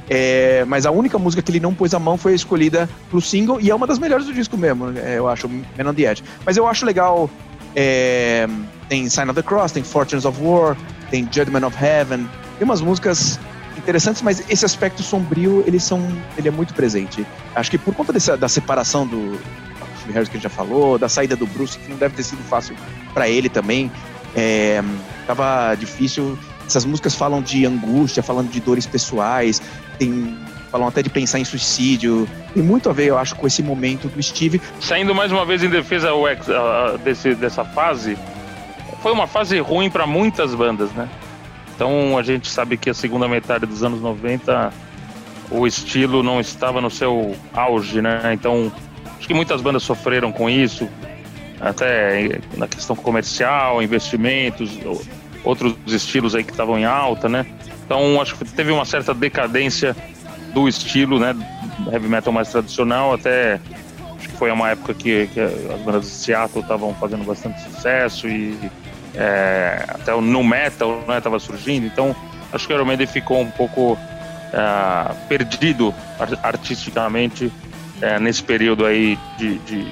É, 0.10 0.66
mas 0.66 0.86
a 0.86 0.92
única 0.92 1.18
música 1.18 1.42
que 1.42 1.52
ele 1.52 1.60
não 1.62 1.74
pôs 1.74 1.94
a 1.94 2.00
mão 2.00 2.18
foi 2.18 2.34
escolhida 2.34 2.90
pro 3.10 3.22
single 3.22 3.62
e 3.62 3.70
é 3.70 3.76
uma 3.76 3.88
das 3.88 3.98
melhores 3.98 4.26
do 4.26 4.34
disco 4.34 4.58
mesmo, 4.58 4.92
é, 4.98 5.18
eu 5.18 5.28
acho, 5.28 5.48
Man 5.48 5.90
on 5.90 5.94
the 5.94 6.04
Edge. 6.04 6.22
Mas 6.46 6.58
eu 6.58 6.68
acho 6.68 6.86
legal. 6.86 7.30
É, 7.76 8.48
tem 8.90 9.08
Sign 9.08 9.30
of 9.30 9.42
the 9.42 9.48
Cross, 9.48 9.72
tem 9.72 9.84
Fortunes 9.84 10.26
of 10.26 10.38
War, 10.42 10.76
tem 11.10 11.28
Judgment 11.32 11.66
of 11.66 11.78
Heaven. 11.82 12.28
Tem 12.58 12.66
umas 12.66 12.82
músicas 12.82 13.40
interessantes, 13.88 14.22
mas 14.22 14.44
esse 14.50 14.66
aspecto 14.66 15.02
sombrio, 15.02 15.64
eles 15.66 15.82
são, 15.82 16.06
ele 16.38 16.50
é 16.50 16.52
muito 16.52 16.74
presente. 16.74 17.26
Acho 17.56 17.72
que 17.72 17.78
por 17.78 17.96
conta 17.96 18.12
dessa, 18.12 18.36
da 18.36 18.50
separação 18.50 19.08
do 19.08 19.40
Harris 20.12 20.28
que 20.28 20.36
a 20.36 20.40
gente 20.40 20.44
já 20.44 20.50
falou, 20.50 21.00
da 21.00 21.08
saída 21.08 21.38
do 21.38 21.48
Bruce, 21.48 21.80
que 21.80 21.90
não 21.90 21.98
deve 21.98 22.14
ter 22.14 22.24
sido 22.24 22.44
fácil 22.44 22.76
para 23.14 23.30
ele 23.30 23.48
também, 23.48 23.90
é, 24.36 24.84
tava 25.26 25.74
difícil. 25.76 26.38
Essas 26.66 26.84
músicas 26.84 27.16
falam 27.16 27.42
de 27.42 27.66
angústia, 27.66 28.22
falando 28.22 28.50
de 28.50 28.60
dores 28.60 28.86
pessoais, 28.86 29.62
tem 29.98 30.38
falam 30.70 30.86
até 30.86 31.02
de 31.02 31.10
pensar 31.10 31.40
em 31.40 31.46
suicídio. 31.46 32.28
Tem 32.54 32.62
muito 32.62 32.90
a 32.90 32.94
ver, 32.94 33.06
eu 33.06 33.18
acho, 33.18 33.38
com 33.38 33.48
esse 33.48 33.64
momento 33.64 34.10
do 34.10 34.22
Steve. 34.22 34.62
Saindo 34.82 35.16
mais 35.16 35.32
uma 35.32 35.46
vez 35.46 35.64
em 35.64 35.70
defesa 35.70 36.10
desse, 37.06 37.34
dessa 37.36 37.64
fase, 37.64 38.18
foi 39.02 39.14
uma 39.14 39.28
fase 39.28 39.58
ruim 39.60 39.90
para 39.90 40.06
muitas 40.06 40.54
bandas, 40.54 40.92
né? 40.92 41.08
Então 41.78 42.18
a 42.18 42.24
gente 42.24 42.50
sabe 42.50 42.76
que 42.76 42.90
a 42.90 42.94
segunda 42.94 43.28
metade 43.28 43.68
dos 43.68 43.84
anos 43.84 44.02
90 44.02 44.74
o 45.52 45.68
estilo 45.68 46.24
não 46.24 46.40
estava 46.42 46.82
no 46.82 46.90
seu 46.90 47.36
auge, 47.54 48.02
né? 48.02 48.34
Então 48.34 48.72
acho 49.16 49.28
que 49.28 49.34
muitas 49.34 49.62
bandas 49.62 49.84
sofreram 49.84 50.32
com 50.32 50.50
isso, 50.50 50.90
até 51.62 52.40
na 52.58 52.68
questão 52.68 52.96
comercial, 52.96 53.82
investimentos, 53.84 54.72
outros 55.44 55.76
estilos 55.86 56.34
aí 56.34 56.44
que 56.44 56.50
estavam 56.50 56.80
em 56.80 56.86
alta, 56.86 57.30
né? 57.30 57.46
Então 57.86 58.20
acho 58.20 58.36
que 58.36 58.44
teve 58.44 58.72
uma 58.72 58.84
certa 58.84 59.14
decadência 59.14 59.96
do 60.56 60.68
estilo, 60.68 61.20
né? 61.20 61.36
Heavy 61.94 62.08
metal 62.08 62.34
mais 62.34 62.50
tradicional, 62.50 63.14
até 63.14 63.62
acho 64.18 64.30
que 64.30 64.36
foi 64.36 64.50
uma 64.50 64.72
época 64.72 64.96
que, 64.96 65.28
que 65.28 65.40
as 65.40 65.82
bandas 65.86 66.06
de 66.06 66.10
Seattle 66.10 66.64
estavam 66.64 66.92
fazendo 66.96 67.24
bastante 67.24 67.62
sucesso 67.62 68.28
e 68.28 68.58
é, 69.18 69.86
até 69.90 70.14
o 70.14 70.22
nu 70.22 70.44
metal 70.44 71.04
né, 71.08 71.22
surgindo, 71.40 71.86
então 71.86 72.16
acho 72.54 72.68
que 72.68 72.74
o 72.74 72.76
Iron 72.76 72.86
Maiden 72.86 73.08
ficou 73.08 73.42
um 73.42 73.50
pouco 73.50 73.98
é, 74.54 75.14
perdido 75.28 75.94
artisticamente 76.44 77.52
é, 78.02 78.20
nesse 78.20 78.44
período 78.44 78.86
aí 78.86 79.18
de, 79.38 79.58
de 79.60 79.88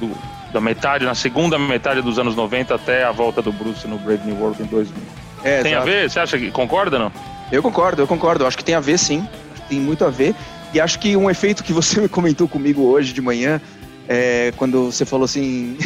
do, 0.00 0.16
da 0.52 0.60
metade, 0.60 1.04
na 1.04 1.14
segunda 1.14 1.58
metade 1.58 2.00
dos 2.00 2.18
anos 2.18 2.34
90 2.34 2.74
até 2.74 3.04
a 3.04 3.12
volta 3.12 3.42
do 3.42 3.52
Bruce 3.52 3.86
no 3.86 3.98
Brave 3.98 4.24
New 4.24 4.40
World 4.40 4.62
em 4.62 4.66
2000. 4.66 4.96
É, 5.44 5.62
tem 5.62 5.72
exato. 5.72 5.88
a 5.88 5.90
ver? 5.90 6.10
Você 6.10 6.20
acha 6.20 6.38
que 6.38 6.50
concorda 6.50 6.98
não? 6.98 7.12
Eu 7.52 7.62
concordo, 7.62 8.02
eu 8.02 8.06
concordo. 8.06 8.46
Acho 8.46 8.56
que 8.56 8.64
tem 8.64 8.74
a 8.74 8.80
ver 8.80 8.98
sim. 8.98 9.26
tem 9.68 9.78
muito 9.78 10.04
a 10.04 10.10
ver. 10.10 10.34
E 10.72 10.80
acho 10.80 10.98
que 10.98 11.16
um 11.16 11.30
efeito 11.30 11.62
que 11.62 11.72
você 11.72 12.00
me 12.02 12.08
comentou 12.08 12.48
comigo 12.48 12.82
hoje 12.82 13.12
de 13.12 13.20
manhã, 13.20 13.60
é, 14.08 14.52
quando 14.56 14.86
você 14.86 15.04
falou 15.04 15.24
assim, 15.24 15.76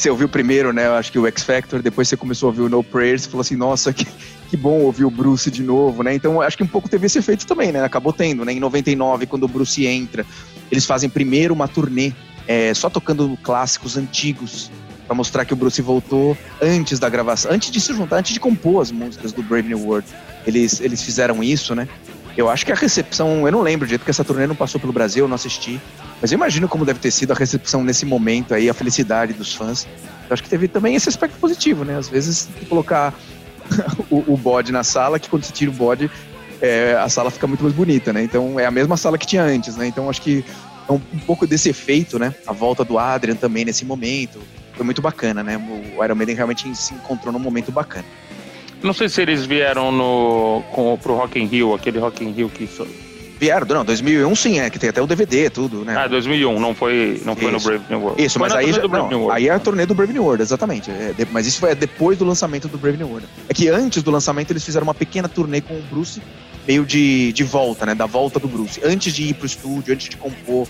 você 0.00 0.10
ouviu 0.10 0.28
primeiro, 0.28 0.72
né? 0.72 0.86
Eu 0.86 0.94
acho 0.94 1.12
que 1.12 1.18
o 1.18 1.26
X 1.26 1.42
Factor, 1.42 1.82
depois 1.82 2.08
você 2.08 2.16
começou 2.16 2.48
a 2.48 2.50
ouvir 2.50 2.62
o 2.62 2.68
No 2.68 2.82
Prayers, 2.82 3.26
falou 3.26 3.42
assim, 3.42 3.56
nossa, 3.56 3.92
que, 3.92 4.06
que 4.48 4.56
bom 4.56 4.80
ouvir 4.80 5.04
o 5.04 5.10
Bruce 5.10 5.50
de 5.50 5.62
novo, 5.62 6.02
né? 6.02 6.14
Então 6.14 6.40
acho 6.40 6.56
que 6.56 6.62
um 6.62 6.66
pouco 6.66 6.88
teve 6.88 7.06
esse 7.06 7.18
efeito 7.18 7.46
também, 7.46 7.70
né? 7.70 7.84
Acabou 7.84 8.12
tendo, 8.12 8.44
né? 8.44 8.52
Em 8.52 8.60
99, 8.60 9.26
quando 9.26 9.44
o 9.44 9.48
Bruce 9.48 9.86
entra, 9.86 10.24
eles 10.70 10.86
fazem 10.86 11.10
primeiro 11.10 11.52
uma 11.52 11.68
turnê, 11.68 12.12
é, 12.46 12.72
só 12.72 12.88
tocando 12.88 13.38
clássicos 13.42 13.96
antigos, 13.96 14.70
para 15.06 15.14
mostrar 15.14 15.44
que 15.44 15.52
o 15.52 15.56
Bruce 15.56 15.82
voltou 15.82 16.38
antes 16.62 16.98
da 16.98 17.08
gravação, 17.08 17.50
antes 17.50 17.70
de 17.70 17.80
se 17.80 17.92
juntar, 17.92 18.18
antes 18.18 18.32
de 18.32 18.38
compor 18.38 18.80
as 18.80 18.92
músicas 18.92 19.32
do 19.32 19.42
Brave 19.42 19.68
New 19.68 19.80
World. 19.80 20.06
Eles, 20.46 20.80
eles 20.80 21.02
fizeram 21.02 21.42
isso, 21.42 21.74
né? 21.74 21.88
Eu 22.36 22.48
acho 22.48 22.64
que 22.64 22.72
a 22.72 22.76
recepção, 22.76 23.44
eu 23.44 23.52
não 23.52 23.60
lembro 23.60 23.86
direito, 23.86 24.02
porque 24.02 24.12
essa 24.12 24.24
turnê 24.24 24.46
não 24.46 24.54
passou 24.54 24.80
pelo 24.80 24.92
Brasil, 24.92 25.24
eu 25.24 25.28
não 25.28 25.34
assisti. 25.34 25.80
Mas 26.20 26.30
eu 26.30 26.36
imagino 26.36 26.68
como 26.68 26.84
deve 26.84 26.98
ter 26.98 27.10
sido 27.10 27.32
a 27.32 27.34
recepção 27.34 27.82
nesse 27.82 28.04
momento 28.04 28.54
aí, 28.54 28.68
a 28.68 28.74
felicidade 28.74 29.32
dos 29.32 29.54
fãs. 29.54 29.86
Eu 30.28 30.34
acho 30.34 30.42
que 30.42 30.48
teve 30.48 30.68
também 30.68 30.94
esse 30.94 31.08
aspecto 31.08 31.38
positivo, 31.38 31.84
né? 31.84 31.96
Às 31.96 32.08
vezes, 32.08 32.48
colocar 32.68 33.14
o, 34.10 34.34
o 34.34 34.36
bode 34.36 34.70
na 34.70 34.84
sala, 34.84 35.18
que 35.18 35.28
quando 35.28 35.44
você 35.44 35.52
tira 35.52 35.70
o 35.70 35.74
bode, 35.74 36.10
é, 36.60 36.94
a 36.94 37.08
sala 37.08 37.30
fica 37.30 37.46
muito 37.46 37.62
mais 37.62 37.74
bonita, 37.74 38.12
né? 38.12 38.22
Então 38.22 38.60
é 38.60 38.66
a 38.66 38.70
mesma 38.70 38.96
sala 38.96 39.16
que 39.16 39.26
tinha 39.26 39.42
antes, 39.42 39.76
né? 39.76 39.86
Então 39.86 40.10
acho 40.10 40.20
que 40.20 40.44
é 40.88 40.92
um, 40.92 41.00
um, 41.14 41.18
pouco 41.20 41.46
desse 41.46 41.70
efeito, 41.70 42.18
né? 42.18 42.34
A 42.46 42.52
volta 42.52 42.84
do 42.84 42.98
Adrian 42.98 43.34
também 43.34 43.64
nesse 43.64 43.84
momento 43.84 44.40
foi 44.74 44.84
muito 44.84 45.00
bacana, 45.00 45.42
né? 45.42 45.56
O 45.96 46.04
Iron 46.04 46.14
Maiden 46.14 46.36
realmente 46.36 46.74
se 46.76 46.94
encontrou 46.94 47.32
num 47.32 47.38
momento 47.38 47.72
bacana. 47.72 48.04
Não 48.82 48.92
sei 48.92 49.08
se 49.08 49.20
eles 49.20 49.44
vieram 49.44 49.92
no 49.92 50.62
com, 50.72 50.96
pro 50.96 51.14
Rock 51.14 51.38
in 51.38 51.46
Rio, 51.46 51.74
aquele 51.74 51.98
Rock 51.98 52.24
in 52.24 52.32
Rio 52.32 52.48
que 52.48 52.66
Vieram, 53.40 53.66
não, 53.66 53.86
2001 53.86 54.34
sim, 54.36 54.60
é, 54.60 54.68
que 54.68 54.78
tem 54.78 54.90
até 54.90 55.00
o 55.00 55.06
DVD, 55.06 55.48
tudo, 55.48 55.82
né? 55.82 55.96
Ah, 55.96 56.06
2001, 56.06 56.60
não 56.60 56.74
foi, 56.74 57.22
não 57.24 57.34
foi 57.34 57.50
no 57.50 57.58
Brave 57.58 57.84
New 57.88 57.98
World. 57.98 58.22
Isso, 58.22 58.38
foi 58.38 58.46
mas 58.46 58.58
aí, 58.58 58.70
já, 58.70 58.86
não, 58.86 59.30
aí 59.30 59.48
é 59.48 59.50
a 59.50 59.58
turnê 59.58 59.86
do 59.86 59.94
Brave 59.94 60.12
New 60.12 60.22
World, 60.22 60.42
exatamente. 60.42 60.90
É, 60.90 61.14
de, 61.16 61.26
mas 61.32 61.46
isso 61.46 61.58
foi 61.58 61.74
depois 61.74 62.18
do 62.18 62.26
lançamento 62.26 62.68
do 62.68 62.76
Brave 62.76 62.98
New 62.98 63.08
World. 63.08 63.26
É 63.48 63.54
que 63.54 63.66
antes 63.70 64.02
do 64.02 64.10
lançamento 64.10 64.50
eles 64.50 64.62
fizeram 64.62 64.84
uma 64.84 64.92
pequena 64.92 65.26
turnê 65.26 65.62
com 65.62 65.72
o 65.72 65.82
Bruce, 65.90 66.20
meio 66.68 66.84
de, 66.84 67.32
de 67.32 67.42
volta, 67.42 67.86
né? 67.86 67.94
Da 67.94 68.04
volta 68.04 68.38
do 68.38 68.46
Bruce. 68.46 68.78
Antes 68.84 69.14
de 69.14 69.30
ir 69.30 69.32
pro 69.32 69.46
estúdio, 69.46 69.94
antes 69.94 70.10
de 70.10 70.18
compor. 70.18 70.68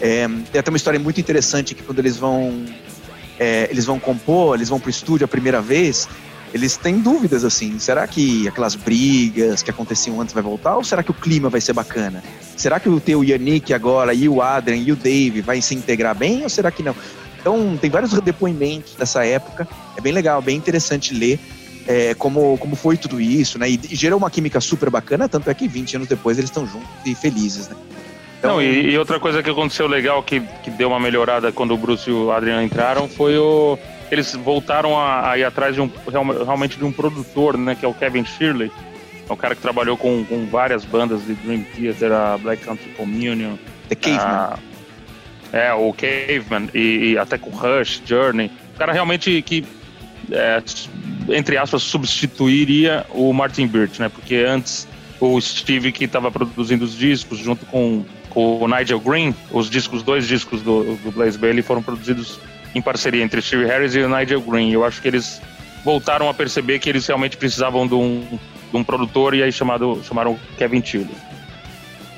É, 0.00 0.28
tem 0.52 0.60
até 0.60 0.70
uma 0.70 0.76
história 0.76 1.00
muito 1.00 1.18
interessante 1.18 1.74
que 1.74 1.82
quando 1.82 1.98
eles 1.98 2.16
vão. 2.16 2.64
É, 3.36 3.66
eles 3.68 3.84
vão 3.84 3.98
compor, 3.98 4.54
eles 4.54 4.68
vão 4.68 4.78
pro 4.78 4.90
estúdio 4.90 5.24
a 5.24 5.28
primeira 5.28 5.60
vez, 5.60 6.08
eles 6.52 6.76
têm 6.76 7.00
dúvidas 7.00 7.44
assim. 7.44 7.78
Será 7.78 8.06
que 8.06 8.46
aquelas 8.46 8.74
brigas 8.74 9.62
que 9.62 9.70
aconteciam 9.70 10.20
antes 10.20 10.34
vai 10.34 10.42
voltar 10.42 10.76
ou 10.76 10.84
será 10.84 11.02
que 11.02 11.10
o 11.10 11.14
clima 11.14 11.48
vai 11.48 11.60
ser 11.60 11.72
bacana? 11.72 12.22
Será 12.56 12.78
que 12.78 12.88
o 12.88 13.00
teu 13.00 13.24
Yannick 13.24 13.72
agora 13.72 14.12
e 14.12 14.28
o 14.28 14.42
Adrian 14.42 14.76
e 14.76 14.92
o 14.92 14.96
Dave 14.96 15.40
vai 15.40 15.60
se 15.62 15.74
integrar 15.74 16.14
bem 16.14 16.42
ou 16.42 16.48
será 16.48 16.70
que 16.70 16.82
não? 16.82 16.94
Então 17.40 17.76
tem 17.76 17.90
vários 17.90 18.12
depoimentos 18.20 18.94
dessa 18.94 19.24
época. 19.24 19.66
É 19.96 20.00
bem 20.00 20.12
legal, 20.12 20.40
bem 20.42 20.56
interessante 20.56 21.14
ler. 21.14 21.40
É, 21.84 22.14
como, 22.14 22.56
como 22.58 22.76
foi 22.76 22.96
tudo 22.96 23.20
isso, 23.20 23.58
né? 23.58 23.68
E, 23.68 23.80
e 23.90 23.96
gerou 23.96 24.16
uma 24.16 24.30
química 24.30 24.60
super 24.60 24.88
bacana, 24.88 25.28
tanto 25.28 25.50
é 25.50 25.54
que 25.54 25.66
20 25.66 25.96
anos 25.96 26.08
depois 26.08 26.38
eles 26.38 26.48
estão 26.48 26.64
juntos 26.64 26.88
e 27.04 27.12
felizes, 27.12 27.68
né? 27.68 27.74
Então... 28.38 28.52
Não, 28.52 28.62
e, 28.62 28.90
e, 28.90 28.98
outra 28.98 29.18
coisa 29.18 29.42
que 29.42 29.50
aconteceu 29.50 29.88
legal, 29.88 30.22
que, 30.22 30.40
que 30.62 30.70
deu 30.70 30.88
uma 30.88 31.00
melhorada 31.00 31.50
quando 31.50 31.74
o 31.74 31.76
Bruce 31.76 32.08
e 32.08 32.12
o 32.12 32.30
Adrian 32.30 32.62
entraram, 32.62 33.08
foi 33.08 33.36
o, 33.36 33.76
eles 34.12 34.34
voltaram 34.34 34.98
a, 34.98 35.30
a 35.30 35.38
ir 35.38 35.44
atrás 35.44 35.74
de 35.74 35.80
um, 35.80 35.90
realmente 36.44 36.76
de 36.76 36.84
um 36.84 36.92
produtor, 36.92 37.56
né, 37.56 37.74
que 37.74 37.82
é 37.82 37.88
o 37.88 37.94
Kevin 37.94 38.26
Shirley. 38.26 38.70
É 39.26 39.32
um 39.32 39.36
cara 39.36 39.54
que 39.54 39.62
trabalhou 39.62 39.96
com, 39.96 40.22
com 40.26 40.44
várias 40.44 40.84
bandas 40.84 41.24
de 41.24 41.32
Dream 41.32 41.64
Theater, 41.74 42.12
a 42.12 42.36
Black 42.36 42.62
Country 42.62 42.90
Communion. 42.90 43.56
The 43.88 43.94
Caveman. 43.94 44.22
A, 44.22 44.58
é, 45.50 45.72
o 45.72 45.94
Caveman, 45.94 46.68
e, 46.74 47.12
e, 47.12 47.18
até 47.18 47.38
com 47.38 47.48
Rush, 47.48 48.02
Journey. 48.04 48.50
O 48.74 48.78
cara 48.78 48.92
realmente 48.92 49.40
que, 49.40 49.64
é, 50.30 50.62
entre 51.30 51.56
aspas, 51.56 51.82
substituiria 51.82 53.06
o 53.14 53.32
Martin 53.32 53.66
Birch, 53.66 53.98
né? 53.98 54.10
Porque 54.10 54.36
antes 54.46 54.86
o 55.18 55.40
Steve 55.40 55.90
que 55.90 56.04
estava 56.04 56.30
produzindo 56.30 56.84
os 56.84 56.94
discos 56.94 57.38
junto 57.38 57.64
com, 57.64 58.04
com 58.28 58.62
o 58.62 58.68
Nigel 58.68 59.00
Green, 59.00 59.34
os 59.50 59.70
discos, 59.70 60.02
dois 60.02 60.28
discos 60.28 60.60
do, 60.60 60.96
do 60.96 61.10
Blaze 61.12 61.38
Bailey 61.38 61.62
foram 61.62 61.82
produzidos 61.82 62.38
em 62.74 62.80
parceria 62.82 63.22
entre 63.22 63.40
Steve 63.42 63.64
Harris 63.66 63.94
e 63.94 64.00
o 64.00 64.08
Nigel 64.08 64.40
Green. 64.40 64.70
Eu 64.70 64.84
acho 64.84 65.00
que 65.00 65.08
eles 65.08 65.40
voltaram 65.84 66.28
a 66.28 66.34
perceber 66.34 66.78
que 66.78 66.88
eles 66.88 67.06
realmente 67.06 67.36
precisavam 67.36 67.86
de 67.86 67.94
um, 67.94 68.26
de 68.70 68.76
um 68.76 68.84
produtor 68.84 69.34
e 69.34 69.42
aí 69.42 69.52
chamado, 69.52 70.00
chamaram 70.04 70.38
Kevin 70.56 70.80
Tilly. 70.80 71.10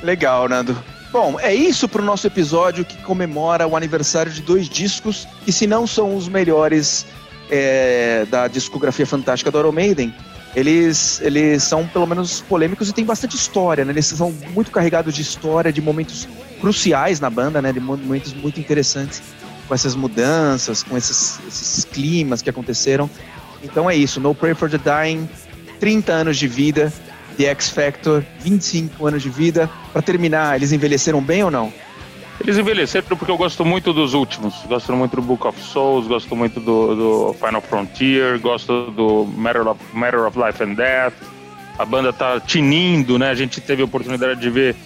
Legal, 0.03 0.49
Nando. 0.49 0.77
Bom, 1.11 1.38
é 1.40 1.55
isso 1.55 1.88
para 1.88 2.03
o 2.03 2.05
nosso 2.05 2.27
episódio 2.27 2.85
que 2.85 2.97
comemora 3.03 3.67
o 3.67 3.77
aniversário 3.77 4.33
de 4.33 4.43
dois 4.43 4.69
discos 4.69 5.27
que, 5.45 5.53
se 5.53 5.67
não 5.67 5.87
são 5.87 6.17
os 6.17 6.29
melhores 6.29 7.07
é, 7.51 8.27
da 8.29 8.49
discografia 8.49 9.07
fantástica 9.07 9.51
do 9.51 9.59
Iron 9.59 9.73
Maiden, 9.73 10.14
eles, 10.57 11.21
eles 11.21 11.62
são 11.62 11.87
pelo 11.87 12.07
menos 12.07 12.40
polêmicos 12.40 12.88
e 12.88 12.93
tem 12.93 13.05
bastante 13.05 13.37
história, 13.37 13.85
né? 13.85 13.93
Eles 13.93 14.07
são 14.07 14.33
muito 14.53 14.71
carregados 14.71 15.14
de 15.14 15.23
história, 15.23 15.73
de 15.73 15.81
momentos 15.81 16.29
cruciais 16.61 17.19
na 17.21 17.31
banda, 17.31 17.62
né? 17.62 17.73
De 17.73 17.81
momentos 17.81 18.33
muito 18.33 18.61
interessantes 18.61 19.23
com 19.66 19.74
essas 19.74 19.94
mudanças, 19.94 20.83
com 20.83 20.96
esses, 20.96 21.40
esses 21.46 21.85
climas 21.85 22.42
que 22.42 22.50
aconteceram. 22.50 23.09
Então 23.62 23.88
é 23.88 23.96
isso, 23.96 24.20
No 24.20 24.35
Pray 24.35 24.55
for 24.55 24.70
the 24.70 24.79
Dying, 24.79 25.29
30 25.81 26.12
anos 26.12 26.37
de 26.37 26.46
vida, 26.46 26.92
The 27.37 27.44
X 27.46 27.70
Factor, 27.70 28.24
25 28.40 29.07
anos 29.07 29.22
de 29.22 29.31
vida. 29.31 29.70
Para 29.92 30.03
terminar, 30.03 30.57
eles 30.57 30.72
envelheceram 30.72 31.20
bem 31.22 31.42
ou 31.42 31.50
não? 31.50 31.72
Eles 32.40 32.59
envelheceram 32.59 33.07
porque 33.07 33.31
eu 33.31 33.37
gosto 33.37 33.64
muito 33.64 33.92
dos 33.92 34.12
últimos. 34.12 34.55
Gosto 34.66 34.92
muito 34.92 35.16
do 35.16 35.22
Book 35.22 35.46
of 35.46 35.61
Souls, 35.61 36.07
gosto 36.07 36.35
muito 36.35 36.61
do, 36.61 36.94
do 36.94 37.35
Final 37.35 37.62
Frontier, 37.62 38.40
gosto 38.40 38.90
do 38.90 39.24
Matter 39.24 39.66
of, 39.68 39.81
Matter 39.92 40.27
of 40.27 40.38
Life 40.38 40.62
and 40.62 40.74
Death. 40.74 41.14
A 41.79 41.85
banda 41.85 42.12
tá 42.12 42.40
tinindo, 42.40 43.18
né? 43.18 43.31
A 43.31 43.35
gente 43.35 43.61
teve 43.61 43.83
a 43.83 43.85
oportunidade 43.85 44.40
de 44.40 44.50
ver. 44.50 44.77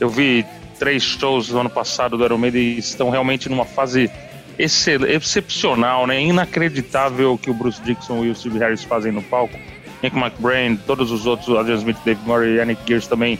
Eu 0.00 0.08
vi 0.08 0.44
três 0.82 1.04
shows 1.04 1.48
no 1.50 1.60
ano 1.60 1.70
passado 1.70 2.18
do 2.18 2.24
Iron 2.24 2.38
Maiden 2.38 2.76
estão 2.76 3.08
realmente 3.08 3.48
numa 3.48 3.64
fase 3.64 4.10
excepcional, 4.58 6.08
né? 6.08 6.20
Inacreditável 6.20 7.38
que 7.38 7.48
o 7.48 7.54
Bruce 7.54 7.80
Dixon 7.82 8.24
e 8.24 8.30
o 8.30 8.34
Steve 8.34 8.58
Harris 8.58 8.82
fazem 8.82 9.12
no 9.12 9.22
palco. 9.22 9.56
Nick 10.02 10.18
McBrain, 10.18 10.74
todos 10.74 11.12
os 11.12 11.24
outros, 11.24 11.56
Adrian 11.56 11.76
Smith, 11.76 11.98
Dave 12.04 12.20
Murray, 12.26 12.56
Yannick 12.56 12.82
Gears 12.84 13.06
também 13.06 13.38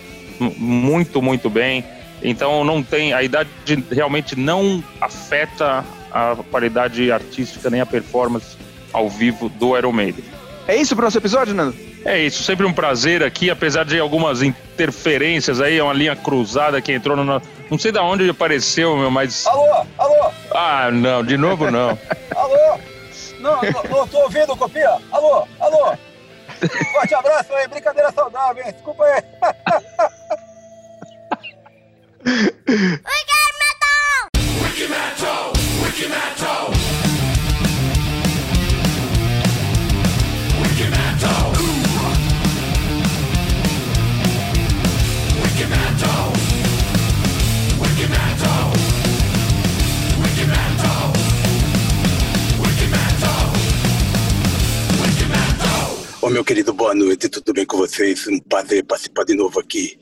muito, 0.57 1.21
muito 1.21 1.51
bem. 1.51 1.85
Então 2.23 2.63
não 2.63 2.81
tem 2.81 3.13
a 3.13 3.25
idade 3.25 3.51
realmente 3.91 4.39
não 4.39 4.81
afeta 5.01 5.85
a 6.13 6.37
qualidade 6.49 7.11
artística 7.11 7.69
nem 7.69 7.81
a 7.81 7.87
performance 7.87 8.57
ao 8.93 9.09
vivo 9.09 9.49
do 9.49 9.77
Iron 9.77 9.91
Maiden. 9.91 10.25
É 10.69 10.77
isso 10.77 10.95
para 10.95 11.03
o 11.03 11.07
nosso 11.07 11.19
episódio, 11.19 11.53
Nando? 11.53 11.75
É 12.05 12.19
isso, 12.19 12.43
sempre 12.43 12.67
um 12.67 12.73
prazer 12.73 13.23
aqui, 13.23 13.49
apesar 13.49 13.85
de 13.85 13.99
algumas 13.99 14.43
interferências 14.43 15.61
aí, 15.61 15.79
é 15.79 15.83
uma 15.83 15.93
linha 15.93 16.17
cruzada 16.17 16.81
que 16.81 16.93
entrou 16.93 17.17
no. 17.17 17.41
Não 17.71 17.79
sei 17.79 17.93
de 17.93 17.99
onde 17.99 18.29
apareceu, 18.29 18.97
meu, 18.97 19.11
mas. 19.11 19.47
Alô, 19.47 19.87
alô! 19.99 20.31
Ah, 20.53 20.91
não, 20.91 21.25
de 21.25 21.37
novo 21.37 21.71
não. 21.71 21.99
alô! 22.35 22.79
Não, 23.39 23.61
não, 23.63 23.99
não 23.99 24.09
tô 24.09 24.19
ouvindo, 24.23 24.57
copia! 24.57 24.99
Alô, 25.13 25.47
alô! 25.61 25.97
Forte 26.93 27.15
abraço 27.15 27.53
aí, 27.55 27.69
brincadeira 27.69 28.13
saudável, 28.13 28.65
hein? 28.65 28.73
Desculpa 28.73 29.05
aí. 29.05 29.23
Ô, 56.23 56.31
meu 56.31 56.45
querido, 56.45 56.73
boa 56.73 56.95
noite, 56.95 57.29
tudo 57.29 57.53
bem 57.53 57.67
com 57.67 57.77
vocês? 57.77 58.29
Um 58.29 58.39
prazer 58.39 58.85
participar 58.85 59.25
de 59.25 59.35
novo 59.35 59.59
aqui. 59.59 59.99